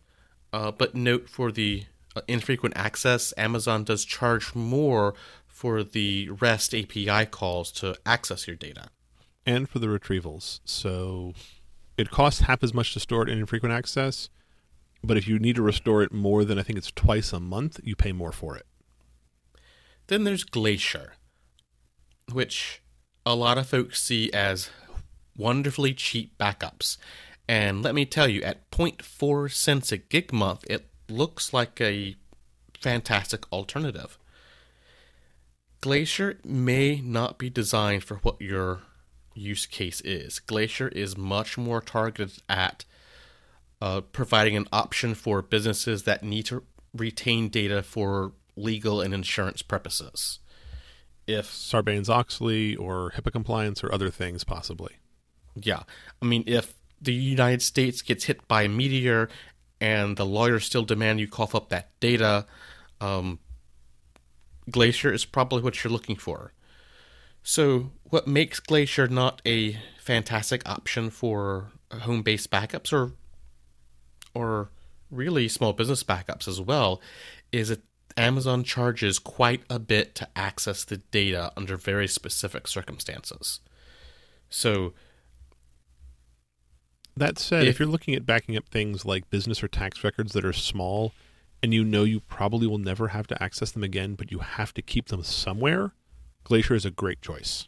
Uh, 0.52 0.70
but 0.70 0.94
note 0.94 1.28
for 1.28 1.52
the 1.52 1.84
uh, 2.16 2.22
infrequent 2.26 2.74
access, 2.76 3.34
Amazon 3.36 3.84
does 3.84 4.04
charge 4.04 4.54
more 4.54 5.14
for 5.46 5.82
the 5.84 6.28
REST 6.30 6.74
API 6.74 7.26
calls 7.26 7.70
to 7.72 7.96
access 8.06 8.46
your 8.46 8.56
data. 8.56 8.88
and 9.44 9.68
for 9.68 9.78
the 9.78 9.86
retrievals. 9.86 10.60
So 10.64 11.32
it 11.96 12.10
costs 12.10 12.42
half 12.42 12.62
as 12.62 12.74
much 12.74 12.92
to 12.92 13.00
store 13.00 13.22
it 13.22 13.28
in 13.30 13.38
infrequent 13.38 13.74
access, 13.74 14.28
but 15.02 15.16
if 15.16 15.26
you 15.26 15.38
need 15.38 15.56
to 15.56 15.62
restore 15.62 16.02
it 16.02 16.12
more 16.12 16.44
than 16.44 16.58
I 16.58 16.62
think 16.62 16.78
it's 16.78 16.92
twice 16.92 17.32
a 17.32 17.40
month, 17.40 17.80
you 17.82 17.96
pay 17.96 18.12
more 18.12 18.32
for 18.32 18.56
it. 18.56 18.66
Then 20.08 20.24
there's 20.24 20.44
Glacier, 20.44 21.12
which 22.32 22.82
a 23.24 23.34
lot 23.34 23.58
of 23.58 23.68
folks 23.68 24.02
see 24.02 24.32
as 24.32 24.70
wonderfully 25.36 25.94
cheap 25.94 26.36
backups. 26.38 26.96
And 27.46 27.82
let 27.82 27.94
me 27.94 28.04
tell 28.04 28.28
you, 28.28 28.42
at 28.42 28.70
0.4 28.70 29.52
cents 29.52 29.92
a 29.92 29.98
gig 29.98 30.32
month, 30.32 30.64
it 30.68 30.90
looks 31.08 31.52
like 31.52 31.80
a 31.80 32.16
fantastic 32.78 33.50
alternative. 33.52 34.18
Glacier 35.80 36.38
may 36.44 37.00
not 37.00 37.38
be 37.38 37.48
designed 37.48 38.04
for 38.04 38.16
what 38.16 38.40
your 38.40 38.80
use 39.34 39.66
case 39.66 40.00
is. 40.00 40.40
Glacier 40.40 40.88
is 40.88 41.16
much 41.16 41.56
more 41.56 41.80
targeted 41.80 42.42
at 42.48 42.84
uh, 43.80 44.00
providing 44.00 44.56
an 44.56 44.66
option 44.72 45.14
for 45.14 45.40
businesses 45.40 46.02
that 46.02 46.24
need 46.24 46.46
to 46.46 46.64
retain 46.94 47.48
data 47.48 47.82
for 47.82 48.32
legal 48.58 49.00
and 49.00 49.14
insurance 49.14 49.62
purposes. 49.62 50.38
If 51.26 51.46
Sarbanes 51.46 52.08
Oxley 52.08 52.74
or 52.76 53.12
HIPAA 53.16 53.32
compliance 53.32 53.84
or 53.84 53.92
other 53.92 54.10
things, 54.10 54.44
possibly. 54.44 54.96
Yeah. 55.54 55.82
I 56.22 56.24
mean, 56.24 56.44
if 56.46 56.74
the 57.00 57.12
United 57.12 57.62
States 57.62 58.02
gets 58.02 58.24
hit 58.24 58.46
by 58.48 58.62
a 58.62 58.68
meteor 58.68 59.28
and 59.80 60.16
the 60.16 60.26
lawyers 60.26 60.64
still 60.64 60.84
demand 60.84 61.20
you 61.20 61.28
cough 61.28 61.54
up 61.54 61.68
that 61.68 61.90
data, 62.00 62.46
um, 63.00 63.38
Glacier 64.70 65.12
is 65.12 65.24
probably 65.24 65.62
what 65.62 65.82
you're 65.82 65.92
looking 65.92 66.16
for. 66.16 66.52
So, 67.42 67.92
what 68.04 68.26
makes 68.26 68.60
Glacier 68.60 69.06
not 69.06 69.40
a 69.46 69.78
fantastic 69.98 70.68
option 70.68 71.10
for 71.10 71.70
home-based 71.92 72.50
backups 72.50 72.92
or 72.92 73.12
or 74.34 74.70
really 75.10 75.48
small 75.48 75.72
business 75.72 76.02
backups 76.02 76.46
as 76.46 76.60
well 76.60 77.00
is 77.50 77.68
that 77.70 77.82
Amazon 78.18 78.64
charges 78.64 79.18
quite 79.18 79.62
a 79.70 79.78
bit 79.78 80.14
to 80.16 80.28
access 80.36 80.84
the 80.84 80.98
data 80.98 81.52
under 81.56 81.76
very 81.76 82.08
specific 82.08 82.66
circumstances. 82.66 83.60
So, 84.50 84.92
that 87.16 87.38
said, 87.38 87.64
if, 87.64 87.70
If- 87.74 87.78
you're 87.80 87.88
looking 87.88 88.14
at 88.14 88.26
backing 88.26 88.56
up 88.56 88.68
things 88.68 89.04
like 89.04 89.30
business 89.30 89.62
or 89.62 89.68
tax 89.68 90.04
records 90.04 90.32
that 90.32 90.44
are 90.44 90.52
small 90.52 91.12
and 91.62 91.74
you 91.74 91.84
know 91.84 92.04
you 92.04 92.20
probably 92.20 92.66
will 92.68 92.78
never 92.78 93.08
have 93.08 93.26
to 93.26 93.42
access 93.42 93.72
them 93.72 93.82
again, 93.82 94.14
but 94.14 94.30
you 94.30 94.38
have 94.38 94.72
to 94.74 94.82
keep 94.82 95.08
them 95.08 95.24
somewhere, 95.24 95.92
Glacier 96.44 96.74
is 96.74 96.84
a 96.84 96.90
great 96.90 97.20
choice. 97.20 97.66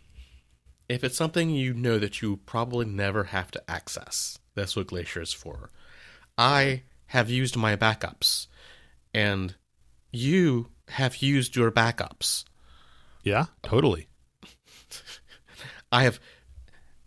if 0.88 1.04
it's 1.04 1.16
something 1.16 1.50
you 1.50 1.72
know 1.74 1.98
that 2.00 2.20
you 2.20 2.36
probably 2.46 2.84
never 2.84 3.24
have 3.24 3.50
to 3.52 3.70
access, 3.70 4.38
that's 4.54 4.74
what 4.74 4.88
Glacier 4.88 5.20
is 5.22 5.32
for. 5.32 5.70
I 6.38 6.82
have 7.06 7.28
used 7.30 7.56
my 7.56 7.76
backups, 7.76 8.46
and 9.14 9.54
you 10.12 10.68
have 10.88 11.16
used 11.16 11.56
your 11.56 11.70
backups. 11.70 12.44
Yeah, 13.22 13.46
totally. 13.62 14.08
I 15.92 16.04
have, 16.04 16.20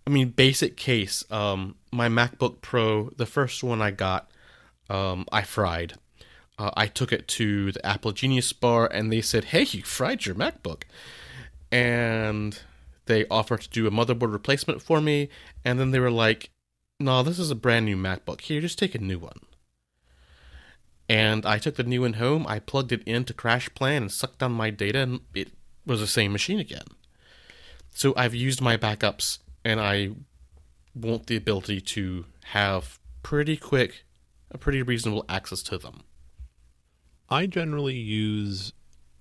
I 0.06 0.10
mean, 0.10 0.30
basic 0.30 0.78
case. 0.78 1.24
Um, 1.32 1.76
my 1.92 2.10
MacBook 2.10 2.62
Pro, 2.62 3.10
the 3.18 3.26
first 3.26 3.64
one 3.64 3.82
I 3.82 3.92
got, 3.92 4.30
um, 4.90 5.26
I 5.32 5.42
fried. 5.42 5.94
Uh, 6.58 6.72
I 6.76 6.88
took 6.88 7.12
it 7.12 7.28
to 7.30 7.72
the 7.72 7.86
Apple 7.86 8.12
Genius 8.12 8.54
Bar, 8.54 8.88
and 8.88 9.12
they 9.12 9.22
said, 9.22 9.46
"Hey, 9.46 9.64
you 9.64 9.82
fried 9.82 10.26
your 10.26 10.36
MacBook," 10.36 10.84
and 11.72 12.60
they 13.06 13.26
offered 13.28 13.62
to 13.62 13.70
do 13.70 13.88
a 13.88 13.92
motherboard 13.92 14.32
replacement 14.32 14.82
for 14.82 15.02
me. 15.02 15.30
And 15.66 15.80
then 15.80 15.92
they 15.92 16.00
were 16.00 16.12
like, 16.12 16.52
"No, 17.00 17.24
this 17.24 17.40
is 17.40 17.50
a 17.50 17.56
brand 17.56 17.86
new 17.86 17.98
MacBook. 17.98 18.42
Here, 18.42 18.62
just 18.62 18.78
take 18.78 18.94
a 18.94 19.00
new 19.00 19.18
one." 19.18 19.40
And 21.10 21.46
I 21.46 21.58
took 21.58 21.76
the 21.76 21.84
new 21.84 22.02
one 22.02 22.14
home. 22.14 22.46
I 22.48 22.60
plugged 22.60 22.92
it 22.92 23.04
into 23.04 23.34
CrashPlan 23.34 23.98
and 23.98 24.12
sucked 24.12 24.40
down 24.40 24.54
my 24.54 24.70
data, 24.70 25.00
and 25.00 25.20
it 25.34 25.50
was 25.86 26.00
the 26.00 26.08
same 26.08 26.32
machine 26.32 26.60
again. 26.60 26.86
So 27.92 28.14
I've 28.18 28.34
used 28.34 28.62
my 28.62 28.78
backups 28.78 29.40
and 29.64 29.80
I 29.80 30.12
want 30.96 31.28
the 31.28 31.36
ability 31.36 31.82
to 31.82 32.26
have 32.46 33.00
pretty 33.22 33.58
quick, 33.58 34.04
a 34.52 34.58
pretty 34.58 34.82
reasonable 34.82 35.26
access 35.30 35.62
to 35.64 35.78
them. 35.78 36.02
I 37.30 37.46
generally 37.46 37.96
use 37.96 38.74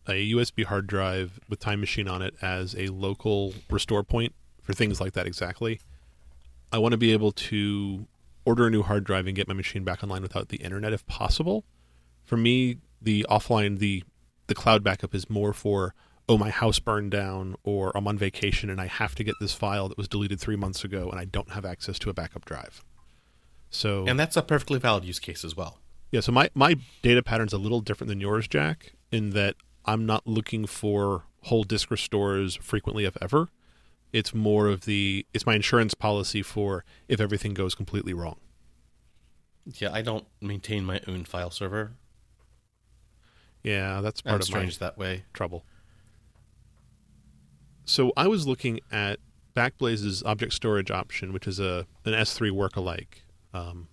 a 0.06 0.32
USB 0.32 0.64
hard 0.64 0.86
drive 0.86 1.38
with 1.48 1.60
Time 1.60 1.80
Machine 1.80 2.08
on 2.08 2.22
it 2.22 2.34
as 2.42 2.74
a 2.76 2.88
local 2.88 3.54
restore 3.70 4.02
point 4.02 4.34
for 4.62 4.72
things 4.72 5.00
like 5.00 5.12
that 5.12 5.26
exactly. 5.26 5.80
I 6.72 6.78
want 6.78 6.92
to 6.92 6.98
be 6.98 7.12
able 7.12 7.32
to 7.32 8.06
order 8.44 8.66
a 8.66 8.70
new 8.70 8.82
hard 8.82 9.04
drive 9.04 9.26
and 9.26 9.36
get 9.36 9.46
my 9.46 9.54
machine 9.54 9.84
back 9.84 10.02
online 10.02 10.22
without 10.22 10.48
the 10.48 10.56
internet 10.56 10.92
if 10.92 11.06
possible. 11.06 11.64
For 12.24 12.36
me, 12.36 12.78
the 13.00 13.26
offline 13.28 13.78
the 13.78 14.04
the 14.46 14.54
cloud 14.54 14.82
backup 14.84 15.14
is 15.14 15.28
more 15.30 15.52
for 15.52 15.94
oh 16.28 16.38
my 16.38 16.50
house 16.50 16.78
burned 16.78 17.10
down 17.10 17.56
or 17.64 17.90
I'm 17.96 18.06
on 18.06 18.16
vacation 18.18 18.70
and 18.70 18.80
I 18.80 18.86
have 18.86 19.14
to 19.16 19.24
get 19.24 19.34
this 19.40 19.54
file 19.54 19.88
that 19.88 19.98
was 19.98 20.08
deleted 20.08 20.40
3 20.40 20.56
months 20.56 20.84
ago 20.84 21.08
and 21.10 21.18
I 21.18 21.24
don't 21.24 21.50
have 21.50 21.64
access 21.64 21.98
to 22.00 22.10
a 22.10 22.14
backup 22.14 22.44
drive. 22.44 22.82
So 23.70 24.06
And 24.06 24.18
that's 24.18 24.36
a 24.36 24.42
perfectly 24.42 24.78
valid 24.78 25.04
use 25.04 25.18
case 25.18 25.44
as 25.44 25.56
well. 25.56 25.80
yeah, 26.10 26.20
so 26.20 26.30
my, 26.32 26.50
my 26.54 26.76
data 27.02 27.22
pattern's 27.22 27.52
a 27.52 27.58
little 27.58 27.80
different 27.80 28.08
than 28.08 28.20
yours, 28.20 28.46
Jack, 28.46 28.92
in 29.10 29.30
that 29.30 29.56
I'm 29.84 30.06
not 30.06 30.26
looking 30.26 30.66
for 30.66 31.24
whole 31.42 31.64
disk 31.64 31.90
restores 31.90 32.54
frequently, 32.56 33.04
if 33.04 33.16
ever. 33.20 33.48
It's 34.12 34.32
more 34.34 34.68
of 34.68 34.82
the 34.82 35.26
it's 35.34 35.46
my 35.46 35.54
insurance 35.54 35.94
policy 35.94 36.42
for 36.42 36.84
if 37.08 37.20
everything 37.20 37.54
goes 37.54 37.74
completely 37.74 38.12
wrong. 38.14 38.36
Yeah, 39.64 39.90
I 39.92 40.02
don't 40.02 40.26
maintain 40.40 40.84
my 40.84 41.00
own 41.08 41.24
file 41.24 41.50
server. 41.50 41.92
Yeah, 43.62 44.00
that's 44.00 44.20
part 44.20 44.48
I'm 44.48 44.62
of 44.62 44.66
my 44.68 44.72
that 44.80 44.98
way. 44.98 45.24
trouble. 45.32 45.64
So 47.84 48.12
I 48.16 48.26
was 48.28 48.46
looking 48.46 48.80
at 48.90 49.18
Backblaze's 49.54 50.22
object 50.24 50.52
storage 50.54 50.90
option, 50.90 51.32
which 51.32 51.46
is 51.46 51.60
a 51.60 51.86
an 52.04 52.12
S3 52.12 52.50
work 52.50 52.76
alike, 52.76 53.22
um, 53.52 53.88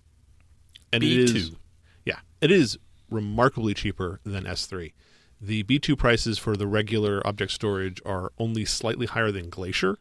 and 0.92 1.02
it 1.02 1.10
is 1.12 1.50
B2. 1.50 1.56
yeah, 2.04 2.20
it 2.40 2.50
is 2.50 2.78
remarkably 3.10 3.74
cheaper 3.74 4.20
than 4.24 4.44
S3. 4.44 4.92
The 5.40 5.62
B2 5.64 5.96
prices 5.96 6.38
for 6.38 6.56
the 6.56 6.66
regular 6.66 7.26
object 7.26 7.52
storage 7.52 8.00
are 8.04 8.32
only 8.38 8.64
slightly 8.64 9.06
higher 9.06 9.30
than 9.32 9.50
Glacier, 9.50 9.98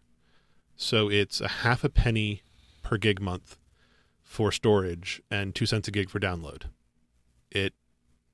so 0.75 1.09
it's 1.09 1.41
a 1.41 1.47
half 1.47 1.83
a 1.83 1.89
penny 1.89 2.41
per 2.83 2.97
gig 2.97 3.21
month 3.21 3.57
for 4.23 4.51
storage 4.51 5.21
and 5.31 5.55
two 5.55 5.65
cents 5.65 5.87
a 5.87 5.91
gig 5.91 6.09
for 6.09 6.19
download. 6.19 6.63
It 7.51 7.73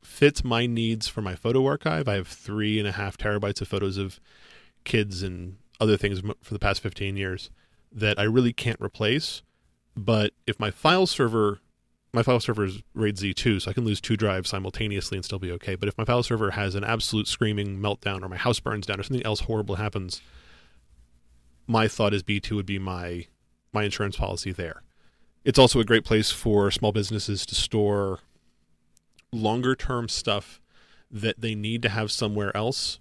fits 0.06 0.44
my 0.44 0.66
needs 0.66 1.08
for 1.08 1.22
my 1.22 1.36
photo 1.36 1.66
archive. 1.66 2.08
I 2.08 2.16
have 2.16 2.28
three 2.28 2.80
and 2.80 2.88
a 2.88 2.94
half 2.94 3.18
terabytes 3.18 3.62
of 3.62 3.68
photos 3.68 3.98
of 3.98 4.20
kids 4.84 5.24
and 5.24 5.58
other 5.80 5.98
things 5.98 6.22
for 6.42 6.54
the 6.54 6.60
past 6.60 6.82
15 6.82 7.18
years 7.18 7.50
that 7.92 8.20
I 8.20 8.24
really 8.24 8.54
can't 8.54 8.80
replace. 8.82 9.42
But 9.96 10.34
if 10.46 10.60
my 10.60 10.72
file 10.72 11.08
server, 11.08 11.60
my 12.14 12.24
file 12.24 12.40
server 12.40 12.66
is 12.66 12.82
RAID 12.94 13.18
Z2, 13.18 13.62
so 13.62 13.72
I 13.72 13.74
can 13.74 13.86
lose 13.86 14.02
two 14.02 14.18
drives 14.18 14.50
simultaneously 14.50 15.18
and 15.18 15.26
still 15.26 15.40
be 15.40 15.52
okay. 15.54 15.76
But 15.76 15.90
if 15.90 15.98
my 15.98 16.06
file 16.06 16.24
server 16.24 16.52
has 16.52 16.76
an 16.76 16.84
absolute 16.84 17.28
screaming 17.28 17.80
meltdown 17.80 18.22
or 18.22 18.30
my 18.30 18.38
house 18.38 18.60
burns 18.60 18.86
down 18.86 19.00
or 19.00 19.04
something 19.04 19.26
else 19.26 19.42
horrible 19.42 19.76
happens, 19.76 20.22
my 21.68 21.88
thought 21.88 22.14
is 22.14 22.24
B2 22.24 22.52
would 22.52 22.66
be 22.66 22.80
my 22.80 23.28
my 23.74 23.84
insurance 23.84 24.16
policy 24.16 24.52
there. 24.52 24.84
It's 25.44 25.60
also 25.60 25.80
a 25.80 25.86
great 25.86 26.06
place 26.06 26.32
for 26.32 26.72
small 26.72 26.92
businesses 26.92 27.46
to 27.48 27.56
store 27.56 28.20
longer 29.36 29.76
term 29.76 30.10
stuff 30.10 30.60
that 31.12 31.42
they 31.42 31.56
need 31.56 31.82
to 31.84 31.90
have 31.90 32.12
somewhere 32.12 32.56
else, 32.56 33.00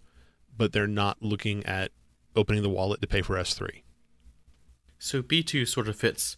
but 0.57 0.73
they're 0.73 0.87
not 0.87 1.23
looking 1.23 1.65
at 1.67 1.93
opening 2.37 2.63
the 2.63 2.71
wallet 2.71 3.01
to 3.01 3.07
pay 3.07 3.23
for 3.23 3.37
S3. 3.37 3.83
So 4.99 5.23
B2 5.23 5.67
sort 5.67 5.89
of 5.89 5.97
fits 5.97 6.37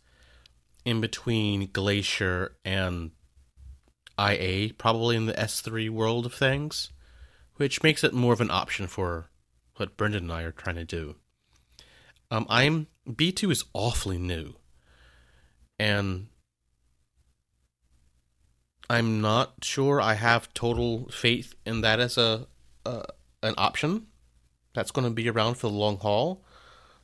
in 0.84 1.00
between 1.00 1.70
Glacier 1.72 2.56
and 2.64 3.10
IA, 4.18 4.72
probably 4.74 5.16
in 5.16 5.26
the 5.26 5.34
S3 5.34 5.90
world 5.90 6.26
of 6.26 6.34
things, 6.34 6.90
which 7.56 7.82
makes 7.82 8.04
it 8.04 8.14
more 8.14 8.32
of 8.32 8.40
an 8.40 8.50
option 8.50 8.86
for 8.86 9.30
what 9.76 9.96
Brendan 9.96 10.24
and 10.24 10.32
I 10.32 10.42
are 10.42 10.52
trying 10.52 10.76
to 10.76 10.84
do. 10.84 11.16
Um, 12.30 12.46
I'm 12.48 12.88
B2 13.08 13.52
is 13.52 13.64
awfully 13.72 14.18
new, 14.18 14.54
and 15.78 16.28
I'm 18.88 19.20
not 19.20 19.54
sure 19.62 20.00
I 20.00 20.14
have 20.14 20.52
total 20.54 21.08
faith 21.08 21.54
in 21.64 21.80
that 21.80 22.00
as 22.00 22.16
a, 22.16 22.46
a 22.84 23.04
an 23.42 23.54
option 23.58 24.06
that's 24.74 24.90
going 24.90 25.06
to 25.06 25.14
be 25.14 25.28
around 25.28 25.54
for 25.54 25.68
the 25.68 25.76
long 25.76 25.98
haul. 25.98 26.44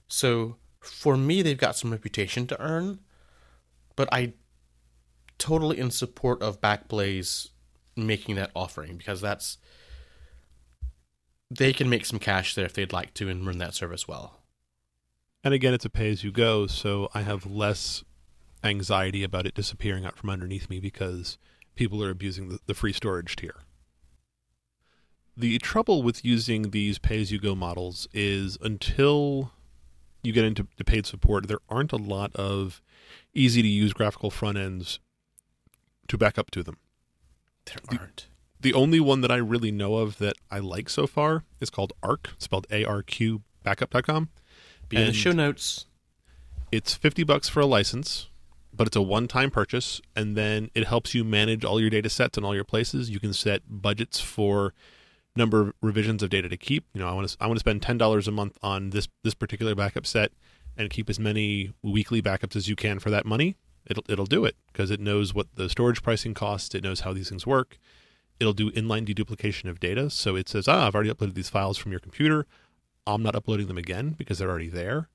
So 0.06 0.56
for 0.80 1.16
me, 1.16 1.42
they've 1.42 1.56
got 1.58 1.76
some 1.76 1.90
reputation 1.90 2.46
to 2.48 2.60
earn, 2.60 3.00
but 3.96 4.08
I 4.12 4.34
totally 5.38 5.78
in 5.78 5.90
support 5.90 6.42
of 6.42 6.60
Backblaze 6.60 7.48
making 7.96 8.36
that 8.36 8.50
offering 8.54 8.96
because 8.96 9.20
that's 9.20 9.58
they 11.50 11.72
can 11.72 11.90
make 11.90 12.06
some 12.06 12.18
cash 12.18 12.54
there 12.54 12.64
if 12.64 12.72
they'd 12.72 12.92
like 12.92 13.12
to 13.14 13.28
and 13.28 13.46
run 13.46 13.58
that 13.58 13.74
service 13.74 14.08
well. 14.08 14.40
And 15.44 15.52
again, 15.52 15.74
it's 15.74 15.84
a 15.84 15.90
pay 15.90 16.10
as 16.10 16.22
you 16.24 16.30
go, 16.30 16.66
so 16.66 17.10
I 17.12 17.22
have 17.22 17.44
less 17.44 18.04
anxiety 18.64 19.24
about 19.24 19.46
it 19.46 19.54
disappearing 19.54 20.06
out 20.06 20.16
from 20.16 20.30
underneath 20.30 20.70
me 20.70 20.78
because 20.78 21.36
people 21.74 22.02
are 22.02 22.10
abusing 22.10 22.48
the, 22.48 22.58
the 22.66 22.74
free 22.74 22.92
storage 22.92 23.36
tier. 23.36 23.56
The 25.36 25.58
trouble 25.58 26.02
with 26.02 26.24
using 26.24 26.70
these 26.70 26.98
pay 26.98 27.20
as 27.20 27.32
you 27.32 27.38
go 27.38 27.54
models 27.54 28.06
is 28.12 28.58
until 28.60 29.52
you 30.22 30.32
get 30.32 30.44
into 30.44 30.66
the 30.76 30.84
paid 30.84 31.06
support, 31.06 31.48
there 31.48 31.60
aren't 31.68 31.92
a 31.92 31.96
lot 31.96 32.34
of 32.36 32.82
easy 33.34 33.62
to 33.62 33.68
use 33.68 33.92
graphical 33.92 34.30
front 34.30 34.58
ends 34.58 35.00
to 36.08 36.18
back 36.18 36.38
up 36.38 36.50
to 36.52 36.62
them. 36.62 36.76
There 37.64 38.00
aren't. 38.00 38.26
The 38.60 38.74
only 38.74 39.00
one 39.00 39.22
that 39.22 39.32
I 39.32 39.36
really 39.36 39.72
know 39.72 39.96
of 39.96 40.18
that 40.18 40.34
I 40.50 40.58
like 40.58 40.88
so 40.88 41.06
far 41.06 41.44
is 41.60 41.70
called 41.70 41.92
Arq, 42.02 42.28
spelled 42.38 42.66
A 42.70 42.84
R 42.84 43.02
Q 43.02 43.42
backup.com. 43.64 44.28
Be 44.88 44.98
in 44.98 45.06
the 45.06 45.12
show 45.12 45.32
notes. 45.32 45.86
It's 46.70 46.94
50 46.94 47.24
bucks 47.24 47.48
for 47.48 47.60
a 47.60 47.66
license, 47.66 48.28
but 48.82 48.88
it's 48.88 48.96
a 48.96 49.00
one-time 49.00 49.48
purchase 49.48 50.00
and 50.16 50.36
then 50.36 50.68
it 50.74 50.88
helps 50.88 51.14
you 51.14 51.22
manage 51.22 51.64
all 51.64 51.80
your 51.80 51.88
data 51.88 52.10
sets 52.10 52.36
and 52.36 52.44
all 52.44 52.52
your 52.52 52.64
places. 52.64 53.08
You 53.08 53.20
can 53.20 53.32
set 53.32 53.62
budgets 53.68 54.18
for 54.18 54.74
number 55.36 55.60
of 55.60 55.72
revisions 55.80 56.20
of 56.20 56.30
data 56.30 56.48
to 56.48 56.56
keep. 56.56 56.84
You 56.92 57.00
know, 57.00 57.06
I 57.06 57.12
want 57.12 57.28
to 57.28 57.36
I 57.40 57.46
want 57.46 57.58
to 57.58 57.60
spend 57.60 57.80
$10 57.80 58.26
a 58.26 58.30
month 58.32 58.58
on 58.60 58.90
this 58.90 59.06
this 59.22 59.34
particular 59.34 59.76
backup 59.76 60.04
set 60.04 60.32
and 60.76 60.90
keep 60.90 61.08
as 61.08 61.20
many 61.20 61.72
weekly 61.80 62.20
backups 62.20 62.56
as 62.56 62.68
you 62.68 62.74
can 62.74 62.98
for 62.98 63.08
that 63.10 63.24
money. 63.24 63.54
It'll 63.86 64.02
it'll 64.08 64.26
do 64.26 64.44
it 64.44 64.56
because 64.72 64.90
it 64.90 64.98
knows 64.98 65.32
what 65.32 65.46
the 65.54 65.68
storage 65.68 66.02
pricing 66.02 66.34
costs, 66.34 66.74
it 66.74 66.82
knows 66.82 67.02
how 67.02 67.12
these 67.12 67.28
things 67.28 67.46
work. 67.46 67.78
It'll 68.40 68.52
do 68.52 68.72
inline 68.72 69.06
deduplication 69.06 69.70
of 69.70 69.78
data, 69.78 70.10
so 70.10 70.34
it 70.34 70.48
says, 70.48 70.66
"Ah, 70.66 70.88
I've 70.88 70.96
already 70.96 71.12
uploaded 71.12 71.34
these 71.34 71.50
files 71.50 71.78
from 71.78 71.92
your 71.92 72.00
computer. 72.00 72.48
I'm 73.06 73.22
not 73.22 73.36
uploading 73.36 73.68
them 73.68 73.78
again 73.78 74.16
because 74.18 74.38
they're 74.38 74.50
already 74.50 74.70
there." 74.70 75.08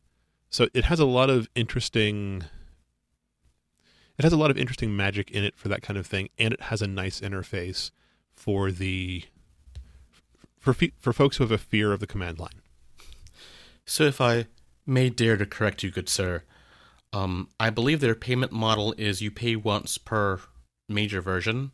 So 0.50 0.70
it 0.74 0.86
has 0.86 1.02
a 1.02 1.06
lot 1.06 1.30
of 1.30 1.50
interesting 1.54 2.46
it 4.18 4.24
has 4.24 4.34
a 4.34 4.38
lot 4.38 4.50
of 4.52 4.58
interesting 4.58 4.96
magic 4.96 5.30
in 5.32 5.44
it 5.44 5.56
for 5.58 5.68
that 5.70 5.82
kind 5.82 5.98
of 5.98 6.08
thing 6.08 6.30
and 6.40 6.54
it 6.54 6.62
has 6.64 6.82
a 6.82 6.88
nice 6.88 7.20
interface 7.22 7.92
for 8.36 8.72
the 8.72 9.24
for 10.60 10.74
for 11.00 11.14
folks 11.14 11.38
who 11.38 11.44
have 11.44 11.52
a 11.52 11.58
fear 11.58 11.92
of 11.94 12.00
the 12.00 12.08
command 12.08 12.40
line. 12.40 12.62
So, 13.86 14.04
if 14.04 14.20
I 14.20 14.48
may 14.86 15.10
dare 15.10 15.38
to 15.38 15.46
correct 15.46 15.82
you, 15.84 15.92
good 15.92 16.10
sir, 16.10 16.44
um, 17.14 17.48
I 17.60 17.70
believe 17.70 18.00
their 18.02 18.16
payment 18.16 18.52
model 18.52 18.94
is 18.98 19.22
you 19.22 19.32
pay 19.32 19.56
once 19.56 19.98
per 19.98 20.42
major 20.90 21.22
version. 21.22 21.72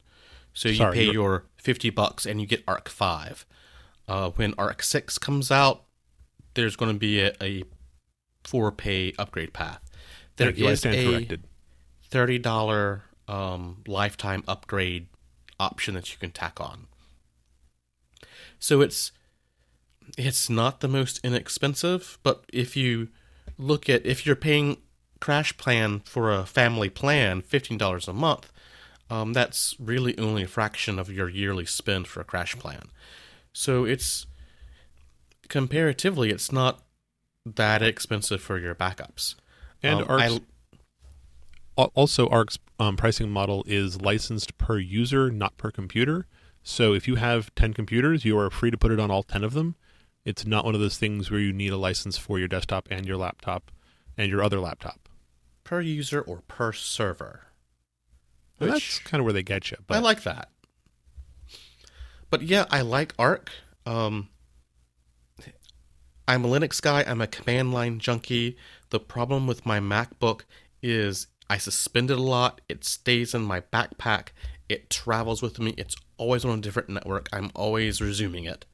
So 0.53 0.69
you 0.69 0.75
Sorry, 0.75 0.93
pay 0.93 1.03
you're- 1.05 1.13
your 1.13 1.45
fifty 1.57 1.89
bucks 1.89 2.25
and 2.27 2.39
you 2.39 2.45
get 2.45 2.65
Arq 2.67 2.87
Five. 2.87 3.45
Uh, 4.07 4.29
when 4.31 4.53
Arq 4.53 4.83
Six 4.83 5.17
comes 5.17 5.49
out, 5.49 5.85
there's 6.53 6.75
going 6.75 6.93
to 6.93 6.99
be 6.99 7.19
a, 7.21 7.33
a 7.41 7.63
four 8.43 8.71
pay 8.71 9.13
upgrade 9.17 9.53
path. 9.53 9.81
There 10.35 10.47
Thank 10.47 10.59
you, 10.59 10.67
I 10.67 10.71
is 10.71 10.79
stand 10.79 10.95
a 10.95 11.09
corrected. 11.11 11.43
Thirty 12.13 12.37
dollar 12.37 13.05
um, 13.27 13.81
lifetime 13.87 14.43
upgrade 14.47 15.07
option 15.59 15.95
that 15.95 16.11
you 16.11 16.17
can 16.19 16.29
tack 16.31 16.61
on. 16.61 16.85
So 18.59 18.81
it's 18.81 19.11
it's 20.15 20.47
not 20.47 20.81
the 20.81 20.87
most 20.87 21.19
inexpensive, 21.23 22.19
but 22.21 22.43
if 22.53 22.77
you 22.77 23.07
look 23.57 23.89
at 23.89 24.05
if 24.05 24.25
you're 24.27 24.35
paying 24.35 24.77
crash 25.19 25.57
plan 25.57 26.01
for 26.05 26.31
a 26.31 26.45
family 26.45 26.89
plan, 26.89 27.41
fifteen 27.41 27.79
dollars 27.79 28.07
a 28.07 28.13
month, 28.13 28.51
um, 29.09 29.33
that's 29.33 29.75
really 29.79 30.15
only 30.19 30.43
a 30.43 30.47
fraction 30.47 30.99
of 30.99 31.09
your 31.09 31.29
yearly 31.29 31.65
spend 31.65 32.07
for 32.07 32.21
a 32.21 32.25
crash 32.25 32.55
plan. 32.59 32.91
So 33.53 33.85
it's 33.85 34.27
comparatively, 35.49 36.29
it's 36.29 36.51
not 36.51 36.83
that 37.45 37.81
expensive 37.81 38.41
for 38.41 38.59
your 38.59 38.75
backups. 38.75 39.33
And 39.81 40.01
Um, 40.01 40.05
I- 40.09 40.13
Arq's, 40.13 40.33
al- 40.33 40.45
also 41.75 42.27
Arq's 42.29 42.59
um, 42.79 42.95
pricing 42.97 43.29
model 43.29 43.63
is 43.67 44.01
licensed 44.01 44.57
per 44.57 44.77
user, 44.77 45.31
not 45.31 45.57
per 45.57 45.71
computer. 45.71 46.27
So 46.61 46.93
if 46.93 47.07
you 47.07 47.15
have 47.15 47.53
10 47.55 47.73
computers, 47.73 48.23
you 48.23 48.37
are 48.37 48.49
free 48.49 48.71
to 48.71 48.77
put 48.77 48.91
it 48.91 48.99
on 48.99 49.11
all 49.11 49.23
10 49.23 49.43
of 49.43 49.53
them. 49.53 49.75
It's 50.23 50.45
not 50.45 50.63
one 50.63 50.75
of 50.75 50.81
those 50.81 50.97
things 50.97 51.29
where 51.29 51.39
you 51.39 51.51
need 51.51 51.73
a 51.73 51.77
license 51.77 52.17
for 52.17 52.39
your 52.39 52.47
desktop 52.47 52.87
and 52.89 53.05
your 53.05 53.17
laptop 53.17 53.71
and 54.17 54.29
your 54.29 54.43
other 54.43 54.59
laptop. 54.59 55.09
per 55.65 55.79
user 55.81 56.21
or 56.21 56.41
per 56.47 56.71
server. 56.73 57.47
Which- 58.57 58.71
that's 58.71 58.99
kind 58.99 59.19
of 59.19 59.25
where 59.25 59.33
they 59.33 59.43
get 59.43 59.71
you. 59.71 59.77
But 59.87 59.97
I 59.97 59.99
like 59.99 60.23
that. 60.23 60.49
But 62.29 62.43
yeah, 62.43 62.65
I 62.69 62.81
like 62.81 63.15
Arq. 63.17 63.47
Um, 63.85 64.29
I'm 66.27 66.45
a 66.45 66.47
Linux 66.47 66.81
guy. 66.81 67.03
I'm 67.05 67.21
a 67.21 67.27
command 67.27 67.73
line 67.73 67.99
junkie. 67.99 68.57
The 68.89 68.99
problem 68.99 69.47
with 69.47 69.65
my 69.65 69.79
MacBook 69.79 70.41
is 70.81 71.27
I 71.53 71.57
suspend 71.57 72.09
it 72.09 72.17
a 72.17 72.21
lot. 72.23 72.61
It 72.67 72.83
stays 72.83 73.35
in 73.35 73.43
my 73.43 73.61
backpack. 73.61 74.29
It 74.67 74.89
travels 74.89 75.43
with 75.43 75.59
me. 75.59 75.75
It's 75.77 75.95
always 76.17 76.43
on 76.43 76.57
a 76.57 76.61
different 76.63 76.89
network. 76.89 77.29
I'm 77.31 77.51
always 77.53 78.01
resuming 78.01 78.45
it. 78.45 78.65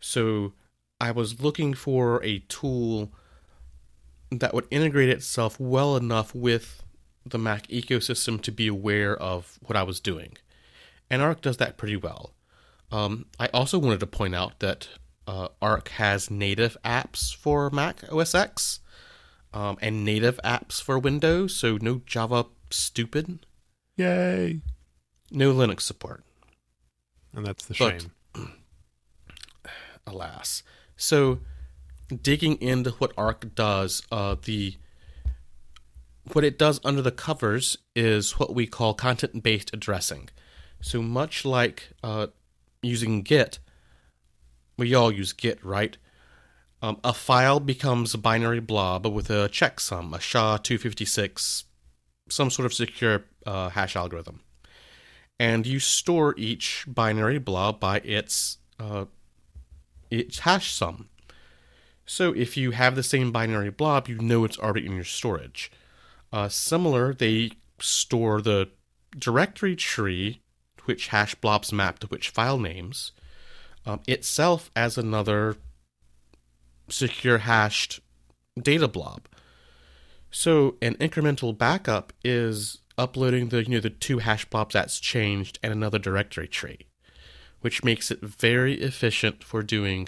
So 0.00 0.54
I 1.00 1.12
was 1.12 1.40
looking 1.40 1.72
for 1.72 2.20
a 2.24 2.40
tool 2.48 3.12
that 4.32 4.52
would 4.52 4.66
integrate 4.72 5.08
itself 5.08 5.60
well 5.60 5.96
enough 5.96 6.34
with 6.34 6.82
the 7.24 7.38
Mac 7.38 7.68
ecosystem 7.68 8.42
to 8.42 8.50
be 8.50 8.66
aware 8.66 9.16
of 9.16 9.60
what 9.62 9.76
I 9.76 9.84
was 9.84 10.00
doing. 10.00 10.36
And 11.08 11.22
Arq 11.22 11.42
does 11.42 11.58
that 11.58 11.76
pretty 11.76 11.94
well. 11.94 12.34
Um, 12.90 13.26
I 13.38 13.46
also 13.54 13.78
wanted 13.78 14.00
to 14.00 14.08
point 14.08 14.34
out 14.34 14.58
that 14.58 14.88
uh, 15.28 15.46
Arq 15.62 15.86
has 15.90 16.28
native 16.28 16.76
apps 16.84 17.32
for 17.32 17.70
Mac 17.70 18.02
OS 18.12 18.34
X 18.34 18.80
um, 19.54 19.78
and 19.80 20.04
native 20.04 20.38
apps 20.44 20.82
for 20.82 20.98
Windows, 20.98 21.56
so 21.56 21.78
no 21.80 22.02
Java 22.04 22.46
stupid, 22.70 23.46
yay. 23.96 24.60
no 25.30 25.54
Linux 25.54 25.80
support. 25.82 26.22
And 27.32 27.46
that's 27.46 27.64
the 27.64 27.74
But- 27.78 28.02
shame. 28.02 28.12
alas. 30.06 30.62
So, 30.96 31.40
digging 32.22 32.60
into 32.60 32.90
what 32.92 33.14
Arq 33.16 33.54
does, 33.54 34.02
uh, 34.12 34.36
the 34.42 34.76
what 36.32 36.44
it 36.44 36.58
does 36.58 36.80
under 36.84 37.02
the 37.02 37.10
covers 37.10 37.76
is 37.94 38.38
what 38.38 38.54
we 38.54 38.66
call 38.66 38.94
content-based 38.94 39.70
addressing. 39.74 40.30
So 40.80 41.02
much 41.02 41.44
like 41.44 41.90
uh, 42.02 42.28
using 42.82 43.22
Git, 43.22 43.58
we 44.78 44.94
all 44.94 45.12
use 45.12 45.32
Git, 45.34 45.62
right? 45.64 45.96
Um, 46.84 47.00
a 47.02 47.14
file 47.14 47.60
becomes 47.60 48.12
a 48.12 48.18
binary 48.18 48.60
blob 48.60 49.06
with 49.06 49.30
a 49.30 49.48
checksum, 49.48 50.14
a 50.14 50.20
SHA-256, 50.20 51.64
some 52.28 52.50
sort 52.50 52.66
of 52.66 52.74
secure 52.74 53.24
uh, 53.46 53.70
hash 53.70 53.96
algorithm, 53.96 54.40
and 55.40 55.66
you 55.66 55.78
store 55.78 56.34
each 56.36 56.84
binary 56.86 57.38
blob 57.38 57.80
by 57.80 58.00
its 58.00 58.58
uh, 58.78 59.06
its 60.10 60.40
hash 60.40 60.74
sum. 60.74 61.08
So 62.04 62.34
if 62.34 62.54
you 62.54 62.72
have 62.72 62.96
the 62.96 63.02
same 63.02 63.32
binary 63.32 63.70
blob, 63.70 64.06
you 64.06 64.18
know 64.18 64.44
it's 64.44 64.58
already 64.58 64.84
in 64.84 64.94
your 64.94 65.04
storage. 65.04 65.72
Uh, 66.34 66.50
similar, 66.50 67.14
they 67.14 67.52
store 67.78 68.42
the 68.42 68.68
directory 69.18 69.74
tree, 69.74 70.42
which 70.84 71.06
hash 71.06 71.34
blobs 71.34 71.72
map 71.72 71.98
to 72.00 72.08
which 72.08 72.28
file 72.28 72.58
names, 72.58 73.12
um, 73.86 74.00
itself 74.06 74.70
as 74.76 74.98
another 74.98 75.56
secure 76.88 77.38
hashed 77.38 78.00
data 78.60 78.88
blob. 78.88 79.28
So 80.30 80.76
an 80.82 80.94
incremental 80.96 81.56
backup 81.56 82.12
is 82.24 82.78
uploading 82.96 83.48
the 83.48 83.64
you 83.64 83.70
know 83.70 83.80
the 83.80 83.90
two 83.90 84.18
hash 84.18 84.44
blobs 84.44 84.74
that's 84.74 85.00
changed 85.00 85.58
and 85.62 85.72
another 85.72 85.98
directory 85.98 86.46
tree 86.46 86.86
which 87.64 87.82
makes 87.82 88.10
it 88.10 88.20
very 88.20 88.74
efficient 88.74 89.42
for 89.42 89.62
doing 89.62 90.06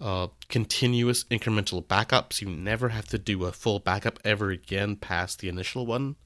uh, 0.00 0.26
continuous 0.48 1.24
incremental 1.24 1.84
backups. 1.84 2.40
You 2.40 2.48
never 2.48 2.88
have 2.88 3.06
to 3.08 3.18
do 3.18 3.44
a 3.44 3.52
full 3.52 3.78
backup 3.78 4.18
ever 4.24 4.48
again 4.48 4.96
past 4.96 5.40
the 5.40 5.50
initial 5.50 5.84
one. 5.84 6.16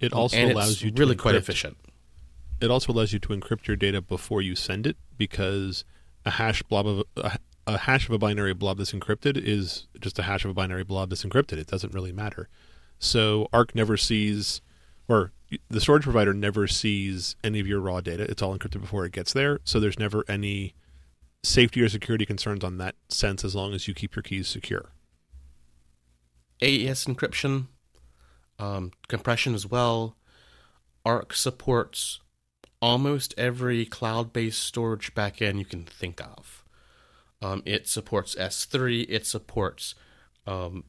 It 0.00 0.12
also 0.12 0.36
and 0.36 0.50
allows 0.50 0.82
you 0.82 0.90
to 0.90 1.00
really 1.00 1.14
quite 1.14 1.36
efficient. 1.36 1.76
It 2.60 2.72
also 2.72 2.92
allows 2.92 3.12
you 3.12 3.20
to 3.20 3.28
encrypt 3.28 3.68
your 3.68 3.76
data 3.76 4.00
before 4.00 4.42
you 4.42 4.56
send 4.56 4.84
it 4.84 4.96
because 5.16 5.84
a 6.26 6.30
hash 6.30 6.60
blob 6.64 6.88
of 6.88 7.04
a, 7.16 7.38
a 7.68 7.76
hash 7.76 8.08
of 8.08 8.14
a 8.14 8.18
binary 8.18 8.54
blob 8.54 8.78
that's 8.78 8.92
encrypted 8.92 9.36
is 9.36 9.86
just 10.00 10.18
a 10.18 10.22
hash 10.22 10.44
of 10.44 10.50
a 10.50 10.54
binary 10.54 10.84
blob 10.84 11.10
that's 11.10 11.22
encrypted. 11.22 11.58
It 11.58 11.66
doesn't 11.66 11.92
really 11.92 12.12
matter. 12.12 12.48
So 12.98 13.46
Arq 13.52 13.74
never 13.74 13.98
sees, 13.98 14.62
or 15.06 15.32
the 15.68 15.80
storage 15.80 16.04
provider 16.04 16.32
never 16.32 16.66
sees 16.66 17.36
any 17.44 17.60
of 17.60 17.66
your 17.66 17.80
raw 17.80 18.00
data. 18.00 18.24
It's 18.24 18.40
all 18.40 18.56
encrypted 18.56 18.80
before 18.80 19.04
it 19.04 19.12
gets 19.12 19.34
there. 19.34 19.60
So 19.64 19.78
there's 19.78 19.98
never 19.98 20.24
any 20.28 20.74
safety 21.42 21.82
or 21.82 21.90
security 21.90 22.24
concerns 22.24 22.64
on 22.64 22.78
that 22.78 22.94
sense 23.10 23.44
as 23.44 23.54
long 23.54 23.74
as 23.74 23.86
you 23.86 23.92
keep 23.92 24.16
your 24.16 24.22
keys 24.22 24.48
secure. 24.48 24.92
AES 26.62 27.04
encryption, 27.04 27.66
um, 28.58 28.92
compression 29.08 29.54
as 29.54 29.66
well. 29.66 30.16
Arq 31.04 31.34
supports 31.34 32.20
almost 32.80 33.34
every 33.36 33.84
cloud 33.84 34.32
based 34.32 34.62
storage 34.62 35.14
backend 35.14 35.58
you 35.58 35.66
can 35.66 35.84
think 35.84 36.22
of. 36.22 36.64
Um, 37.40 37.62
it 37.64 37.86
supports 37.86 38.34
S3, 38.34 39.06
it 39.08 39.26
supports 39.26 39.94
um, 40.46 40.84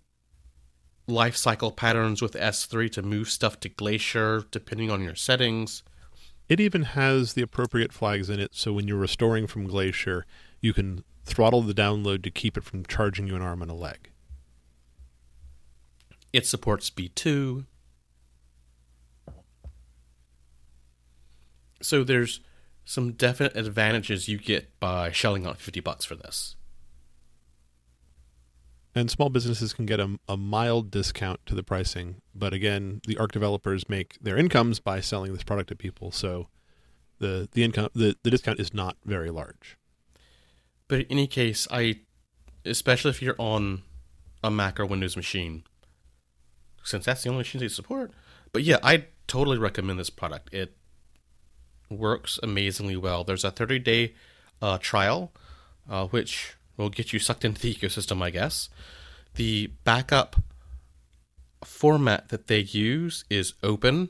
life 1.07 1.35
cycle 1.35 1.71
patterns 1.71 2.21
with 2.21 2.33
S3 2.33 2.91
to 2.93 3.01
move 3.01 3.29
stuff 3.29 3.59
to 3.61 3.69
Glacier 3.69 4.45
depending 4.51 4.89
on 4.89 5.03
your 5.03 5.15
settings. 5.15 5.83
It 6.47 6.59
even 6.59 6.83
has 6.83 7.33
the 7.33 7.43
appropriate 7.43 7.93
flags 7.93 8.29
in 8.29 8.39
it, 8.39 8.55
so 8.55 8.73
when 8.73 8.87
you're 8.87 8.97
restoring 8.97 9.45
from 9.45 9.67
Glacier, 9.67 10.25
you 10.61 10.73
can 10.73 11.03
throttle 11.23 11.61
the 11.61 11.73
download 11.73 12.23
to 12.23 12.31
keep 12.31 12.57
it 12.57 12.63
from 12.63 12.85
charging 12.85 13.27
you 13.27 13.35
an 13.35 13.41
arm 13.43 13.61
and 13.61 13.69
a 13.69 13.75
leg. 13.75 14.09
It 16.33 16.47
supports 16.47 16.89
B2. 16.89 17.65
So 21.81 22.03
there's 22.03 22.41
some 22.89 23.11
definite 23.11 23.55
advantages 23.55 24.27
you 24.27 24.39
get 24.39 24.79
by 24.79 25.11
shelling 25.11 25.45
out 25.45 25.59
50 25.59 25.79
bucks 25.79 26.05
for 26.05 26.15
this. 26.15 26.55
And 28.95 29.11
small 29.11 29.29
businesses 29.29 29.73
can 29.73 29.85
get 29.85 29.99
a, 29.99 30.19
a 30.27 30.35
mild 30.35 30.89
discount 30.89 31.39
to 31.45 31.53
the 31.53 31.61
pricing, 31.61 32.15
but 32.33 32.51
again, 32.51 33.01
the 33.05 33.13
Arq 33.17 33.31
developers 33.31 33.87
make 33.87 34.17
their 34.19 34.37
incomes 34.37 34.79
by 34.79 35.01
selling 35.01 35.33
this 35.33 35.43
product 35.43 35.69
to 35.69 35.75
people, 35.75 36.09
so 36.11 36.47
the 37.19 37.47
the 37.51 37.63
income 37.63 37.89
the, 37.93 38.17
the 38.23 38.31
discount 38.31 38.59
is 38.59 38.73
not 38.73 38.97
very 39.05 39.29
large. 39.29 39.77
But 40.87 41.01
in 41.01 41.05
any 41.11 41.27
case, 41.27 41.67
I 41.69 41.99
especially 42.65 43.11
if 43.11 43.21
you're 43.21 43.35
on 43.37 43.83
a 44.43 44.49
Mac 44.49 44.79
or 44.79 44.87
Windows 44.87 45.15
machine, 45.15 45.63
since 46.83 47.05
that's 47.05 47.21
the 47.21 47.29
only 47.29 47.41
machines 47.41 47.61
they 47.61 47.67
support. 47.67 48.11
But 48.51 48.63
yeah, 48.63 48.79
I 48.81 49.05
totally 49.27 49.59
recommend 49.59 49.99
this 49.99 50.09
product. 50.09 50.51
It 50.51 50.75
works 51.89 52.39
amazingly 52.41 52.95
well. 52.95 53.23
There's 53.23 53.43
a 53.43 53.51
30 53.51 53.79
day 53.79 54.13
uh, 54.61 54.77
trial, 54.79 55.31
uh, 55.89 56.07
which 56.07 56.55
will 56.77 56.89
get 56.89 57.13
you 57.13 57.19
sucked 57.19 57.45
into 57.45 57.61
the 57.61 57.73
ecosystem, 57.75 58.21
I 58.21 58.29
guess. 58.29 58.69
The 59.35 59.67
backup 59.83 60.37
format 61.63 62.29
that 62.29 62.47
they 62.47 62.59
use 62.59 63.25
is 63.29 63.53
open, 63.63 64.09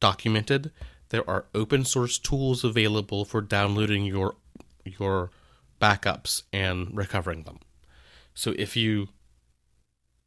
documented. 0.00 0.70
There 1.10 1.28
are 1.28 1.46
open 1.54 1.84
source 1.84 2.18
tools 2.18 2.64
available 2.64 3.24
for 3.24 3.40
downloading 3.40 4.04
your 4.04 4.36
your 4.84 5.30
backups 5.80 6.42
and 6.52 6.96
recovering 6.96 7.44
them. 7.44 7.58
So 8.34 8.54
if 8.58 8.76
you 8.76 9.08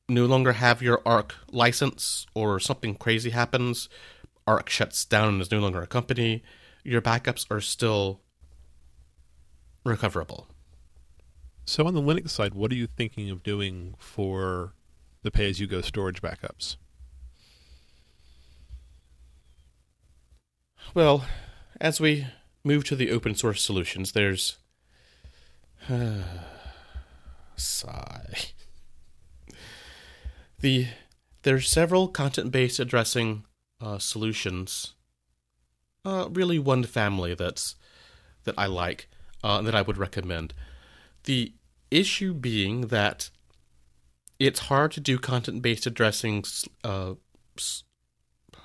no 0.08 0.26
longer 0.26 0.54
have 0.54 0.82
your 0.82 1.00
Arq 1.00 1.32
license 1.52 2.26
or 2.34 2.60
something 2.60 2.96
crazy 2.96 3.32
happens, 3.32 3.90
Arq 4.48 4.70
shuts 4.70 5.06
down 5.06 5.30
and 5.30 5.42
is 5.42 5.52
no 5.52 5.60
longer 5.60 5.82
a 5.82 5.88
company, 5.88 6.44
your 6.84 7.02
backups 7.02 7.46
are 7.50 7.62
still 7.62 8.22
recoverable. 9.84 10.48
So 11.66 11.86
on 11.86 11.94
the 11.94 12.02
Linux 12.02 12.30
side, 12.30 12.54
what 12.54 12.72
are 12.72 12.76
you 12.76 12.88
thinking 12.88 13.30
of 13.30 13.44
doing 13.44 13.96
for 13.98 14.74
the 15.24 15.32
pay-as-you-go 15.32 15.82
storage 15.82 16.22
backups? 16.22 16.78
Well, 20.94 21.26
as 21.80 22.02
we 22.02 22.28
move 22.64 22.84
to 22.86 22.96
the 22.96 23.12
open 23.12 23.36
source 23.36 23.64
solutions, 23.64 24.12
there's 24.12 24.58
sigh. 27.56 28.36
The 30.60 30.88
there's 31.44 31.70
several 31.70 32.08
content-based 32.08 32.80
addressing 32.80 33.46
uh, 33.80 33.98
solutions. 33.98 34.94
Uh, 36.04 36.28
really, 36.32 36.58
one 36.58 36.84
family 36.84 37.36
that's 37.36 37.76
that 38.44 38.56
I 38.58 38.66
like 38.66 39.08
uh, 39.44 39.62
that 39.62 39.76
I 39.76 39.82
would 39.82 39.98
recommend. 39.98 40.54
The 41.26 41.54
issue 41.92 42.34
being 42.34 42.88
that 42.88 43.30
it's 44.40 44.62
hard 44.62 44.92
to 44.94 45.00
do 45.00 45.20
content-based 45.20 45.86
addressing 45.86 46.44
uh, 46.84 47.14
s- 47.58 47.84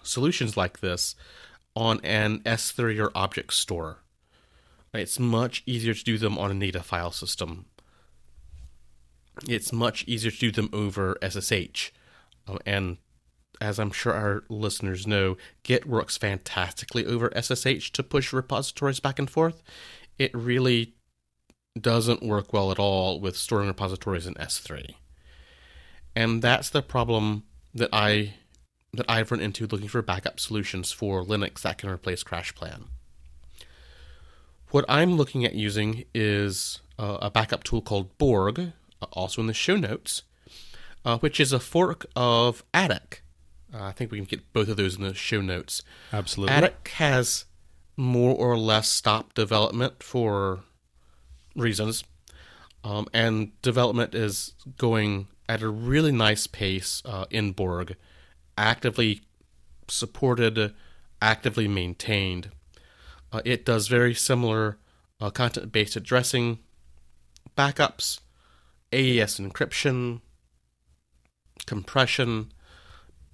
solutions 0.03 0.57
like 0.57 0.81
this 0.81 1.15
on 1.75 2.01
an 2.03 2.41
S3 2.41 2.99
or 2.99 3.11
object 3.15 3.53
store. 3.53 3.99
It's 4.95 5.19
much 5.19 5.63
easier 5.67 5.93
to 5.93 6.05
do 6.05 6.17
them 6.17 6.39
on 6.39 6.51
a 6.51 6.55
native 6.55 6.87
file 6.87 7.11
system. 7.11 7.67
It's 9.47 9.71
much 9.71 10.05
easier 10.07 10.31
to 10.31 10.39
do 10.39 10.51
them 10.51 10.71
over 10.73 11.19
SSH. 11.21 11.93
Um, 12.49 12.59
and 12.65 12.97
as 13.61 13.79
I'm 13.79 13.91
sure 13.91 14.13
our 14.13 14.45
listeners 14.49 15.07
know, 15.07 15.37
Git 15.63 15.87
works 15.87 16.17
fantastically 16.17 17.07
over 17.07 17.31
SSH 17.35 17.91
to 17.93 18.03
push 18.03 18.33
repositories 18.33 19.01
back 19.01 19.19
and 19.19 19.31
forth. 19.31 19.63
It 20.19 20.35
really 20.35 20.95
doesn't 21.79 22.23
work 22.23 22.53
well 22.53 22.71
at 22.71 22.79
all 22.79 23.21
with 23.21 23.37
storing 23.37 23.69
repositories 23.69 24.27
in 24.27 24.35
S3. 24.35 24.95
And 26.15 26.41
that's 26.43 26.71
the 26.71 26.83
problem 26.83 27.45
that 27.75 27.91
I 27.93 28.35
that 28.93 29.11
I've 29.11 29.31
run 29.31 29.41
into 29.41 29.67
looking 29.67 29.89
for 29.89 30.01
backup 30.01 30.41
solutions 30.41 30.91
for 30.91 31.23
Linux 31.23 31.61
that 31.61 31.77
can 31.77 31.91
replace 31.91 32.25
CrashPlan. 32.25 32.85
What 34.71 34.87
I'm 34.89 35.17
looking 35.17 35.45
at 35.45 35.55
using 35.55 36.05
is 36.15 36.81
uh, 36.99 37.19
a 37.21 37.31
backup 37.31 37.63
tool 37.63 37.83
called 37.83 38.17
Borg, 38.17 38.73
also 39.13 39.43
in 39.43 39.49
the 39.49 39.55
show 39.55 39.77
notes, 39.77 40.23
uh, 41.05 41.19
which 41.19 41.39
is 41.39 41.53
a 41.53 41.61
fork 41.61 42.07
of 42.17 42.65
Attic. 42.73 43.23
Uh, 43.73 43.85
I 43.85 43.93
think 43.93 44.11
we 44.11 44.19
can 44.19 44.27
get 44.27 44.53
both 44.53 44.69
of 44.69 44.77
those 44.77 44.97
in 44.97 45.03
the 45.03 45.15
show 45.15 45.41
notes. 45.41 45.83
Absolutely. 46.13 46.55
Attic 46.55 46.89
has 46.97 47.45
more 47.97 48.35
or 48.35 48.57
less 48.59 48.89
stopped 48.89 49.35
development 49.35 50.03
for 50.03 50.61
reasons, 51.55 52.05
um, 52.85 53.07
and 53.13 53.61
development 53.63 54.15
is 54.15 54.53
going 54.79 55.27
at 55.49 55.63
a 55.63 55.69
really 55.69 56.13
nice 56.13 56.47
pace 56.47 57.03
uh, 57.05 57.25
in 57.31 57.53
Borg 57.53 57.97
actively 58.59 59.23
supported, 59.89 60.75
actively 61.21 61.69
maintained. 61.69 62.51
Uh, 63.33 63.43
it 63.45 63.65
does 63.65 63.89
very 63.89 64.15
similar 64.15 64.79
uh, 65.21 65.31
content 65.31 65.73
based 65.73 65.97
addressing, 65.97 66.59
backups, 67.57 68.21
AES 68.93 69.39
encryption, 69.39 70.21
compression, 71.67 72.53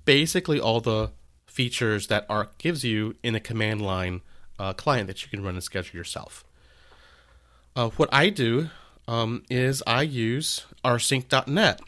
basically 0.05 0.61
all 0.61 0.81
the 0.81 1.13
features 1.47 2.07
that 2.09 2.29
Arq 2.29 2.59
gives 2.59 2.85
you 2.85 3.17
in 3.23 3.35
a 3.35 3.41
command 3.41 3.83
line 3.83 4.23
uh, 4.59 4.73
client 4.73 5.07
that 5.07 5.23
you 5.23 5.29
can 5.29 5.43
run 5.43 5.55
and 5.55 5.63
schedule 5.63 5.97
yourself. 5.97 6.45
Uh, 7.75 7.91
what 7.91 8.09
I 8.13 8.29
do 8.31 8.69
um, 9.09 9.43
is 9.51 9.83
I 9.87 10.03
use 10.03 10.67
rsync.net 10.85 11.81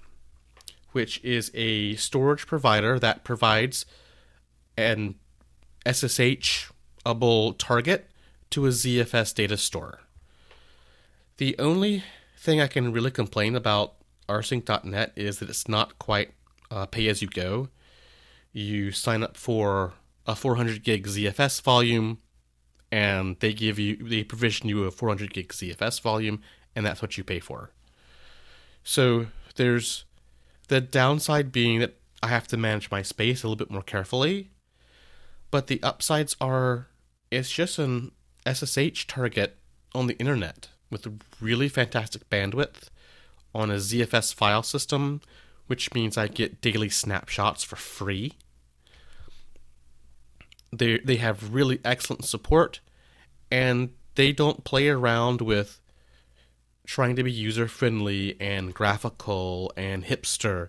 which 0.95 1.23
is 1.25 1.51
a 1.55 1.97
storage 1.97 2.47
provider 2.47 3.01
that 3.01 3.25
provides 3.25 3.85
an 4.79 5.17
SSH-able 5.85 7.53
target 7.55 8.09
to 8.51 8.67
a 8.67 8.69
ZFS 8.69 9.35
data 9.35 9.57
store. 9.57 9.99
The 11.39 11.57
only 11.59 12.05
thing 12.39 12.61
I 12.61 12.69
can 12.69 12.93
really 12.93 13.11
complain 13.11 13.57
about 13.57 13.95
rsync.net 14.29 15.13
is 15.17 15.41
that 15.41 15.51
it's 15.51 15.67
not 15.67 15.99
quite 15.99 16.31
uh, 16.71 16.87
pay 16.87 17.09
as 17.09 17.21
you 17.21 17.27
go. 17.27 17.71
You 18.55 18.93
sign 18.93 19.23
up 19.23 19.37
for 19.37 19.93
a 20.27 20.35
400 20.35 20.83
gig 20.83 21.07
ZFS 21.07 21.61
volume, 21.61 22.19
and 22.91 23.37
they 23.41 23.53
give 23.53 23.79
you 23.79 23.97
they 23.97 24.23
provision 24.23 24.69
you 24.69 24.85
a 24.85 24.91
400 24.91 25.35
gig 25.35 25.49
ZFS 25.49 26.01
volume, 26.01 26.41
and 26.75 26.87
that's 26.87 27.03
what 27.03 27.19
you 27.19 27.25
pay 27.25 27.41
for. 27.41 27.73
So 28.85 29.27
there's 29.57 30.05
the 30.69 30.81
downside 30.81 31.51
being 31.53 31.81
that 31.81 31.97
I 32.23 32.29
have 32.29 32.47
to 32.49 32.57
manage 32.57 32.91
my 32.91 33.03
space 33.03 33.43
a 33.43 33.49
little 33.49 33.57
bit 33.57 33.71
more 33.71 33.83
carefully. 33.83 34.51
But 35.51 35.67
the 35.67 35.83
upsides 35.83 36.37
are 36.41 36.87
it's 37.31 37.51
just 37.51 37.79
an 37.79 38.13
SSH 38.47 39.07
target 39.09 39.59
on 39.95 40.07
the 40.07 40.19
internet 40.19 40.69
with 40.91 41.21
really 41.41 41.69
fantastic 41.69 42.31
bandwidth 42.31 42.89
on 43.55 43.71
a 43.71 43.77
ZFS 43.77 44.33
file 44.33 44.63
system, 44.63 45.21
which 45.67 45.93
means 45.93 46.17
I 46.17 46.29
get 46.29 46.61
daily 46.61 46.89
snapshots 46.89 47.65
for 47.65 47.77
free. 47.77 48.35
They 50.79 50.99
they 50.99 51.17
have 51.17 51.55
really 51.55 51.81
excellent 51.85 52.25
support 52.25 52.81
and 53.51 53.91
they 54.15 54.33
don't 54.33 54.65
play 54.65 54.89
around 54.89 55.41
with 55.41 55.81
trying 56.87 57.17
to 57.17 57.23
be 57.23 57.33
user 57.33 57.67
friendly 57.67 58.37
and 58.41 58.75
graphical 58.75 59.73
and 59.77 60.05
hipster. 60.05 60.69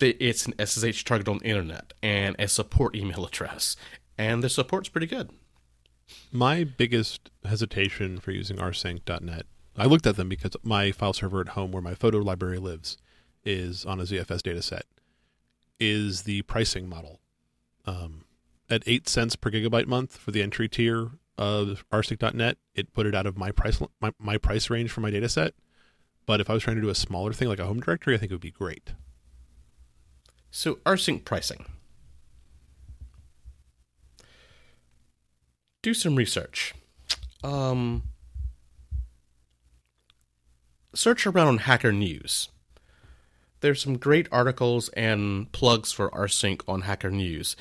It's 0.00 0.46
an 0.46 0.54
SSH 0.64 1.04
target 1.04 1.28
on 1.28 1.38
the 1.38 1.46
internet 1.46 1.92
and 2.02 2.36
a 2.38 2.48
support 2.48 2.94
email 2.94 3.26
address, 3.30 3.76
and 4.16 4.42
the 4.42 4.48
support's 4.48 4.88
pretty 4.88 5.06
good. 5.06 5.30
My 6.32 6.64
biggest 6.64 7.30
hesitation 7.44 8.18
for 8.18 8.30
using 8.30 8.56
rsync.net, 8.56 9.46
I 9.76 9.84
looked 9.86 10.06
at 10.06 10.16
them 10.16 10.28
because 10.28 10.52
my 10.62 10.92
file 10.92 11.12
server 11.12 11.40
at 11.40 11.48
home, 11.48 11.72
where 11.72 11.82
my 11.82 11.94
photo 11.94 12.18
library 12.18 12.58
lives, 12.58 12.96
is 13.44 13.84
on 13.84 14.00
a 14.00 14.04
ZFS 14.04 14.40
dataset, 14.40 14.82
is 15.78 16.22
the 16.22 16.42
pricing 16.42 16.88
model. 16.88 17.20
Um, 17.88 18.24
at 18.68 18.82
eight 18.86 19.08
cents 19.08 19.34
per 19.34 19.50
gigabyte 19.50 19.86
month 19.86 20.16
for 20.18 20.30
the 20.30 20.42
entry 20.42 20.68
tier 20.68 21.12
of 21.38 21.86
rsync.net, 21.90 22.58
it 22.74 22.92
put 22.92 23.06
it 23.06 23.14
out 23.14 23.26
of 23.26 23.38
my 23.38 23.50
price 23.50 23.80
my, 24.00 24.12
my 24.18 24.36
price 24.36 24.68
range 24.68 24.90
for 24.90 25.00
my 25.00 25.10
data 25.10 25.28
set. 25.28 25.54
But 26.26 26.40
if 26.40 26.50
I 26.50 26.52
was 26.52 26.62
trying 26.62 26.76
to 26.76 26.82
do 26.82 26.90
a 26.90 26.94
smaller 26.94 27.32
thing 27.32 27.48
like 27.48 27.58
a 27.58 27.64
home 27.64 27.80
directory, 27.80 28.14
I 28.14 28.18
think 28.18 28.30
it 28.30 28.34
would 28.34 28.42
be 28.42 28.50
great. 28.50 28.92
So, 30.50 30.76
rsync 30.84 31.24
pricing. 31.24 31.64
Do 35.80 35.94
some 35.94 36.16
research. 36.16 36.74
Um, 37.42 38.02
search 40.94 41.26
around 41.26 41.48
on 41.48 41.58
Hacker 41.58 41.92
News. 41.92 42.50
There's 43.60 43.82
some 43.82 43.98
great 43.98 44.28
articles 44.30 44.88
and 44.90 45.50
plugs 45.52 45.92
for 45.92 46.10
rsync 46.10 46.62
on 46.68 46.82
Hacker 46.82 47.10
News. 47.10 47.56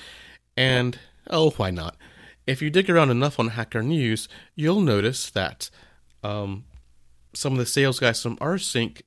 And, 0.55 0.99
oh, 1.29 1.51
why 1.51 1.71
not? 1.71 1.95
If 2.45 2.61
you 2.61 2.69
dig 2.69 2.89
around 2.89 3.09
enough 3.09 3.39
on 3.39 3.49
Hacker 3.49 3.83
News, 3.83 4.29
you'll 4.55 4.81
notice 4.81 5.29
that 5.31 5.69
um, 6.23 6.65
some 7.33 7.53
of 7.53 7.59
the 7.59 7.65
sales 7.65 7.99
guys 7.99 8.21
from 8.21 8.37
rsync 8.37 9.01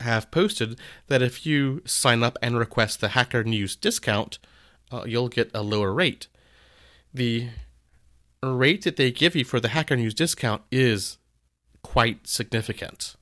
have 0.00 0.30
posted 0.30 0.78
that 1.08 1.22
if 1.22 1.44
you 1.44 1.82
sign 1.84 2.22
up 2.22 2.38
and 2.40 2.58
request 2.58 3.00
the 3.00 3.08
Hacker 3.08 3.44
News 3.44 3.76
discount, 3.76 4.38
uh, 4.90 5.04
you'll 5.06 5.28
get 5.28 5.50
a 5.54 5.62
lower 5.62 5.92
rate. 5.92 6.28
The 7.12 7.48
rate 8.42 8.82
that 8.84 8.96
they 8.96 9.10
give 9.10 9.36
you 9.36 9.44
for 9.44 9.60
the 9.60 9.68
Hacker 9.68 9.96
News 9.96 10.14
discount 10.14 10.62
is 10.70 11.18
quite 11.82 12.26
significant. 12.26 13.16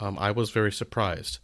Um, 0.00 0.18
I 0.18 0.30
was 0.30 0.50
very 0.50 0.72
surprised. 0.72 1.38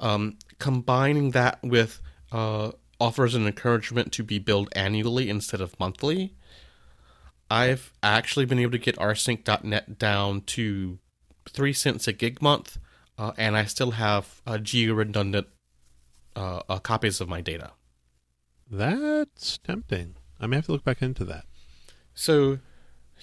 Um, 0.00 0.38
combining 0.58 1.30
that 1.30 1.58
with 1.62 2.00
uh, 2.32 2.72
offers 3.00 3.34
an 3.34 3.46
encouragement 3.46 4.12
to 4.12 4.22
be 4.22 4.38
billed 4.38 4.68
annually 4.72 5.28
instead 5.28 5.60
of 5.60 5.78
monthly, 5.78 6.34
I've 7.50 7.92
actually 8.02 8.46
been 8.46 8.58
able 8.58 8.72
to 8.72 8.78
get 8.78 8.96
rsync.net 8.96 9.98
down 9.98 10.40
to 10.42 10.98
three 11.48 11.72
cents 11.72 12.08
a 12.08 12.12
gig 12.12 12.42
month, 12.42 12.78
uh, 13.18 13.32
and 13.36 13.56
I 13.56 13.64
still 13.64 13.92
have 13.92 14.42
uh, 14.46 14.58
geo 14.58 14.94
redundant 14.94 15.46
uh, 16.34 16.60
uh, 16.68 16.78
copies 16.78 17.20
of 17.20 17.28
my 17.28 17.40
data. 17.40 17.72
That's 18.70 19.58
tempting. 19.58 20.16
I 20.40 20.46
may 20.46 20.56
have 20.56 20.66
to 20.66 20.72
look 20.72 20.84
back 20.84 21.02
into 21.02 21.24
that. 21.26 21.44
So, 22.14 22.58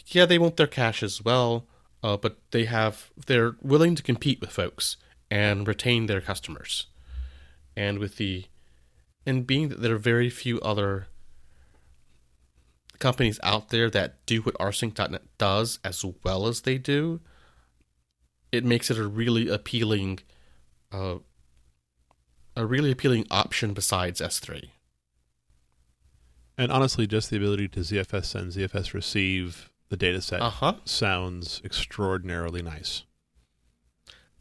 yeah, 0.08 0.26
they 0.26 0.40
want 0.40 0.58
their 0.58 0.68
cash 0.68 1.04
as 1.04 1.22
well, 1.22 1.68
uh, 2.02 2.16
but 2.16 2.38
they 2.52 2.66
have 2.66 3.12
they're 3.28 3.56
willing 3.62 3.96
to 3.96 4.04
compete 4.04 4.40
with 4.40 4.52
folks 4.52 4.98
and 5.34 5.68
retain 5.68 6.06
their 6.06 6.22
customers. 6.22 6.86
And 7.76 7.98
with 7.98 8.18
the 8.18 8.46
and 9.26 9.48
being 9.48 9.70
that 9.70 9.82
there 9.82 9.96
are 9.96 9.98
very 9.98 10.30
few 10.30 10.60
other 10.62 11.08
companies 13.00 13.40
out 13.42 13.70
there 13.70 13.90
that 13.90 14.24
do 14.28 14.42
what 14.44 14.54
rsync.net 14.60 15.24
does 15.40 15.80
as 15.84 16.06
well 16.24 16.46
as 16.46 16.62
they 16.62 16.78
do, 16.78 17.20
it 18.52 18.64
makes 18.64 18.92
it 18.92 19.00
a 19.00 19.08
really 19.08 19.50
appealing 19.50 20.20
uh, 20.92 21.16
a 22.56 22.66
really 22.68 22.92
appealing 22.92 23.26
option 23.32 23.74
besides 23.74 24.22
S3. 24.22 24.70
And 26.60 26.72
honestly, 26.72 27.08
just 27.08 27.32
the 27.32 27.38
ability 27.38 27.70
to 27.70 27.80
ZFS 27.80 28.26
send, 28.26 28.52
ZFS 28.52 28.94
receive 28.94 29.72
the 29.90 29.98
data 29.98 30.22
set 30.22 30.42
Uh-huh. 30.42 30.76
sounds 30.86 31.60
extraordinarily 31.66 32.62
nice. 32.62 33.02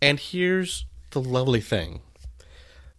And 0.03 0.19
here's 0.19 0.85
the 1.11 1.21
lovely 1.21 1.61
thing. 1.61 2.01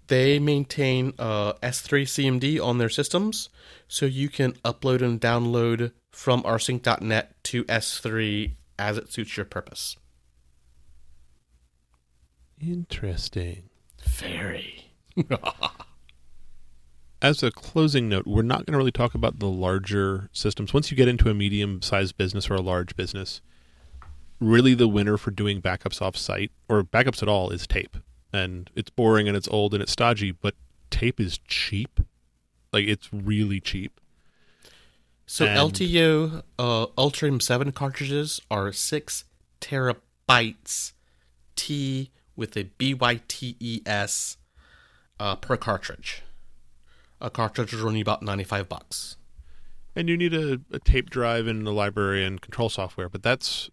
They 0.08 0.39
maintain 0.39 1.13
uh, 1.20 1.54
S3 1.56 2.04
CMD 2.04 2.63
on 2.63 2.78
their 2.78 2.89
systems, 2.89 3.50
so 3.88 4.06
you 4.06 4.30
can 4.30 4.54
upload 4.66 5.02
and 5.02 5.20
download 5.20 5.92
from 6.12 6.44
rsync.net 6.44 7.44
to 7.44 7.66
S3 7.66 8.54
as 8.80 8.98
it 8.98 9.12
suits 9.12 9.36
your 9.36 9.46
purpose. 9.46 9.98
Interesting. 12.62 13.70
Very. 14.06 14.92
As 17.22 17.42
a 17.42 17.52
closing 17.52 18.10
note, 18.10 18.28
we're 18.28 18.42
not 18.42 18.66
going 18.66 18.74
to 18.74 18.78
really 18.78 18.92
talk 18.92 19.13
about 19.13 19.39
the 19.39 19.48
larger 19.48 20.30
systems. 20.34 20.74
Once 20.74 20.92
you 20.92 20.98
get 20.98 21.08
into 21.08 21.30
a 21.30 21.34
medium 21.34 21.82
sized 21.82 22.18
business 22.18 22.50
or 22.50 22.56
a 22.56 22.62
large 22.62 22.96
business, 22.96 23.42
really 24.43 24.73
the 24.73 24.88
winner 24.88 25.17
for 25.17 25.32
doing 25.32 25.62
backups 25.62 26.01
off 26.01 26.17
site 26.17 26.51
or 26.67 26.84
backups 26.84 27.21
at 27.21 27.29
all 27.29 27.49
is 27.49 27.65
tape. 27.65 27.97
And 28.32 28.69
it's 28.75 28.89
boring 28.89 29.27
and 29.27 29.38
it's 29.38 29.47
old 29.47 29.73
and 29.73 29.82
it's 29.84 29.91
stodgy, 29.91 30.32
but 30.32 30.56
tape 30.89 31.19
is 31.19 31.39
cheap. 31.47 31.99
Like 32.71 32.86
it's 32.86 33.10
really 33.13 33.60
cheap. 33.60 33.99
So 35.25 35.45
And- 35.45 35.58
LTO 35.71 36.43
uh, 36.60 36.88
Ultrium 36.97 37.41
7 37.41 37.71
cartridges 37.71 38.41
are 38.51 38.71
6 38.71 39.25
terabytes 39.62 40.93
T 41.56 42.12
with 42.36 42.58
a 42.58 42.65
BYTES 42.79 44.38
uh, 45.19 45.36
per 45.36 45.56
cartridge. 45.56 46.23
A 47.21 47.29
cartridge 47.29 47.73
is 47.73 47.84
only 47.86 48.01
about 48.01 48.21
95 48.21 48.67
bucks. 48.67 49.17
And 49.95 50.10
you 50.10 50.17
need 50.17 50.34
a, 50.34 50.60
a 50.71 50.79
tape 50.79 51.10
drive 51.12 51.45
and 51.47 51.67
a 51.67 51.71
library 51.71 52.25
and 52.25 52.41
control 52.41 52.69
software, 52.69 53.08
but 53.08 53.21
that's 53.21 53.69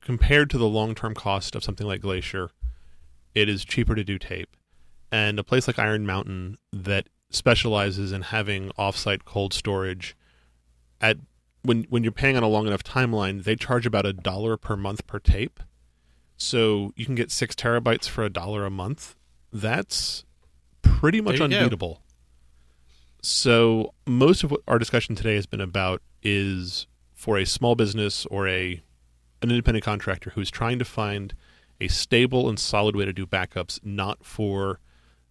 compared 0.00 0.50
to 0.50 0.58
the 0.58 0.68
long 0.68 0.94
term 0.94 1.14
cost 1.14 1.54
of 1.54 1.64
something 1.64 1.86
like 1.86 2.00
Glacier, 2.00 2.50
it 3.34 3.48
is 3.48 3.64
cheaper 3.64 3.94
to 3.94 4.04
do 4.04 4.18
tape. 4.18 4.56
And 5.12 5.38
a 5.38 5.44
place 5.44 5.66
like 5.66 5.78
Iron 5.78 6.06
Mountain 6.06 6.58
that 6.72 7.08
specializes 7.30 8.12
in 8.12 8.22
having 8.22 8.70
offsite 8.78 9.24
cold 9.24 9.52
storage 9.54 10.16
at 11.00 11.16
when 11.62 11.84
when 11.90 12.02
you're 12.02 12.12
paying 12.12 12.36
on 12.36 12.42
a 12.42 12.48
long 12.48 12.66
enough 12.66 12.82
timeline, 12.82 13.44
they 13.44 13.56
charge 13.56 13.86
about 13.86 14.06
a 14.06 14.12
dollar 14.12 14.56
per 14.56 14.76
month 14.76 15.06
per 15.06 15.18
tape. 15.18 15.60
So 16.36 16.92
you 16.96 17.04
can 17.04 17.14
get 17.14 17.30
six 17.30 17.54
terabytes 17.54 18.08
for 18.08 18.24
a 18.24 18.30
dollar 18.30 18.64
a 18.64 18.70
month. 18.70 19.14
That's 19.52 20.24
pretty 20.82 21.20
much 21.20 21.34
you 21.34 21.38
go. 21.40 21.44
unbeatable. 21.44 22.02
So 23.22 23.92
most 24.06 24.42
of 24.42 24.50
what 24.50 24.60
our 24.66 24.78
discussion 24.78 25.14
today 25.14 25.34
has 25.34 25.46
been 25.46 25.60
about 25.60 26.00
is 26.22 26.86
for 27.12 27.36
a 27.36 27.44
small 27.44 27.74
business 27.74 28.24
or 28.26 28.48
a 28.48 28.82
an 29.42 29.50
independent 29.50 29.84
contractor 29.84 30.30
who's 30.30 30.50
trying 30.50 30.78
to 30.78 30.84
find 30.84 31.34
a 31.80 31.88
stable 31.88 32.48
and 32.48 32.58
solid 32.58 32.94
way 32.94 33.04
to 33.04 33.12
do 33.12 33.26
backups, 33.26 33.78
not 33.82 34.24
for 34.24 34.80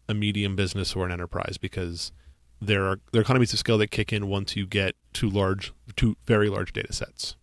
a 0.08 0.14
medium 0.14 0.56
business 0.56 0.96
or 0.96 1.06
an 1.06 1.12
enterprise, 1.12 1.58
because 1.58 2.12
there 2.62 2.86
are 2.86 3.00
there 3.12 3.20
are 3.20 3.24
economies 3.24 3.54
of 3.54 3.60
scale 3.60 3.78
that 3.78 3.92
kick 3.92 4.12
in 4.12 4.28
once 4.28 4.56
you 4.56 4.66
get 4.66 4.96
to 5.14 5.30
large 5.30 5.72
to 5.96 6.18
very 6.26 6.50
large 6.50 6.74
data 6.74 6.92
sets. 6.92 7.36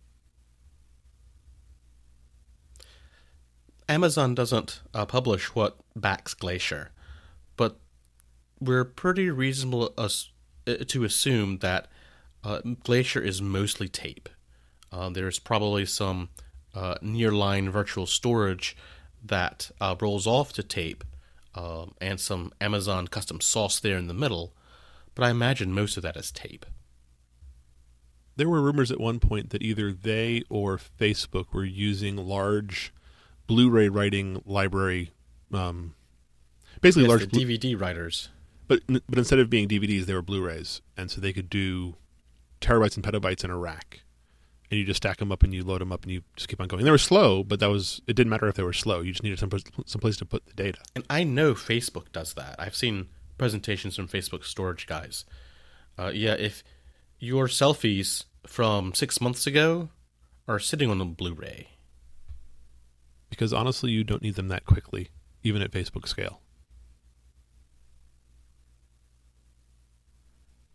Amazon 3.89 4.35
doesn't 4.35 4.81
uh, 4.93 5.05
publish 5.05 5.55
what 5.55 5.77
backs 5.95 6.33
Glacier, 6.33 6.91
but 7.55 7.79
we're 8.59 8.83
pretty 8.83 9.29
reasonable 9.29 9.93
as, 9.97 10.29
uh, 10.67 10.75
to 10.87 11.05
assume 11.05 11.59
that 11.59 11.87
uh, 12.43 12.59
Glacier 12.83 13.21
is 13.21 13.41
mostly 13.41 13.87
tape. 13.87 14.27
Uh, 14.91 15.09
there's 15.09 15.39
probably 15.39 15.85
some 15.85 16.29
uh, 16.77 16.95
nearline 17.01 17.69
virtual 17.69 18.05
storage 18.05 18.75
that 19.25 19.71
uh, 19.81 19.95
rolls 19.99 20.27
off 20.27 20.53
to 20.53 20.63
tape, 20.63 21.03
um, 21.55 21.93
and 21.99 22.19
some 22.19 22.51
Amazon 22.61 23.07
custom 23.07 23.41
sauce 23.41 23.79
there 23.79 23.97
in 23.97 24.07
the 24.07 24.13
middle, 24.13 24.53
but 25.15 25.25
I 25.25 25.31
imagine 25.31 25.73
most 25.73 25.97
of 25.97 26.03
that 26.03 26.15
is 26.15 26.31
tape. 26.31 26.65
There 28.35 28.47
were 28.49 28.61
rumors 28.61 28.91
at 28.91 28.99
one 28.99 29.19
point 29.19 29.49
that 29.49 29.63
either 29.63 29.91
they 29.91 30.43
or 30.49 30.77
Facebook 30.77 31.47
were 31.51 31.65
using 31.65 32.15
large 32.17 32.93
Blu-ray 33.47 33.89
writing 33.89 34.41
library, 34.45 35.11
um, 35.51 35.95
basically 36.81 37.03
Yes, 37.09 37.09
large, 37.09 37.27
DVD 37.29 37.79
writers. 37.79 38.29
but 38.67 38.81
but 38.87 39.17
instead 39.17 39.39
of 39.39 39.49
being 39.49 39.67
DVDs, 39.67 40.05
they 40.05 40.13
were 40.13 40.21
Blu-rays, 40.21 40.81
and 40.95 41.09
so 41.09 41.19
they 41.19 41.33
could 41.33 41.49
do 41.49 41.95
terabytes 42.61 42.95
and 42.95 43.03
petabytes 43.05 43.43
in 43.43 43.49
a 43.49 43.57
rack, 43.57 44.01
and 44.69 44.79
you 44.79 44.85
just 44.85 44.97
stack 44.97 45.17
them 45.17 45.31
up 45.31 45.43
and 45.43 45.53
you 45.53 45.63
load 45.63 45.81
them 45.81 45.91
up 45.91 46.03
and 46.03 46.11
you 46.11 46.21
just 46.35 46.49
keep 46.49 46.59
on 46.59 46.67
going. 46.67 46.83
They 46.83 46.91
were 46.91 46.97
slow, 46.97 47.43
but 47.43 47.59
that 47.59 47.69
was 47.69 48.01
it 48.07 48.13
didn't 48.15 48.29
matter 48.29 48.47
if 48.47 48.55
they 48.55 48.63
were 48.63 48.73
slow. 48.73 49.01
You 49.01 49.11
just 49.11 49.23
needed 49.23 49.39
some 49.39 49.49
some 49.85 50.01
place 50.01 50.17
to 50.17 50.25
put 50.25 50.45
the 50.45 50.53
data. 50.53 50.79
And 50.95 51.05
I 51.09 51.23
know 51.23 51.53
Facebook 51.53 52.11
does 52.11 52.33
that. 52.33 52.55
I've 52.59 52.75
seen 52.75 53.07
presentations 53.37 53.95
from 53.95 54.07
Facebook 54.07 54.43
storage 54.43 54.87
guys. 54.87 55.25
Uh, 55.97 56.11
yeah, 56.13 56.33
if 56.33 56.63
your 57.19 57.47
selfies 57.47 58.25
from 58.45 58.93
six 58.93 59.19
months 59.21 59.47
ago 59.47 59.89
are 60.47 60.59
sitting 60.59 60.89
on 60.89 61.01
a 61.01 61.05
Blu-ray, 61.05 61.69
Because 63.29 63.51
honestly, 63.51 63.91
you 63.91 64.03
don't 64.03 64.21
need 64.21 64.35
them 64.35 64.47
that 64.47 64.65
quickly, 64.65 65.09
even 65.43 65.61
at 65.61 65.71
Facebook 65.71 66.07
scale. 66.07 66.41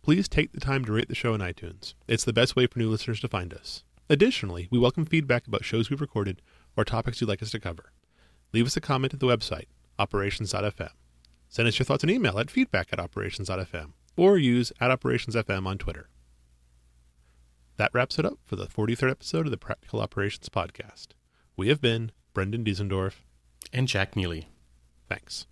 Please 0.02 0.28
take 0.28 0.52
the 0.52 0.60
time 0.60 0.84
to 0.84 0.92
rate 0.92 1.08
the 1.08 1.14
show 1.14 1.32
on 1.32 1.40
iTunes. 1.40 1.94
It's 2.08 2.24
the 2.24 2.32
best 2.32 2.56
way 2.56 2.66
for 2.66 2.78
new 2.78 2.90
listeners 2.90 3.20
to 3.20 3.28
find 3.28 3.54
us. 3.54 3.84
Additionally, 4.10 4.66
we 4.70 4.78
welcome 4.78 5.04
feedback 5.06 5.46
about 5.46 5.64
shows 5.64 5.90
we've 5.90 6.00
recorded 6.00 6.42
or 6.76 6.84
topics 6.84 7.20
you'd 7.20 7.28
like 7.28 7.42
us 7.42 7.52
to 7.52 7.60
cover. 7.60 7.92
Leave 8.52 8.66
us 8.66 8.76
a 8.76 8.80
comment 8.80 9.14
at 9.14 9.20
the 9.20 9.26
website, 9.26 9.66
operations.fm. 10.00 10.90
Send 11.48 11.68
us 11.68 11.78
your 11.78 11.84
thoughts 11.84 12.02
an 12.02 12.10
email 12.10 12.38
at 12.40 12.50
feedback 12.50 12.88
at 12.92 12.98
operations.fm 12.98 13.92
or 14.16 14.36
use 14.38 14.72
at 14.80 14.90
operationsfm 14.90 15.66
on 15.66 15.78
Twitter. 15.78 16.08
That 17.76 17.94
wraps 17.94 18.18
it 18.18 18.26
up 18.26 18.38
for 18.44 18.56
the 18.56 18.66
43rd 18.66 19.10
episode 19.10 19.46
of 19.46 19.50
the 19.52 19.56
Practical 19.56 20.00
Operations 20.00 20.48
Podcast. 20.48 21.08
We 21.56 21.68
have 21.68 21.80
been 21.80 22.10
Brendan 22.34 22.64
Diesendorf. 22.64 23.14
and 23.72 23.86
Jack 23.86 24.16
Neely. 24.16 24.48
Thanks. 25.08 25.46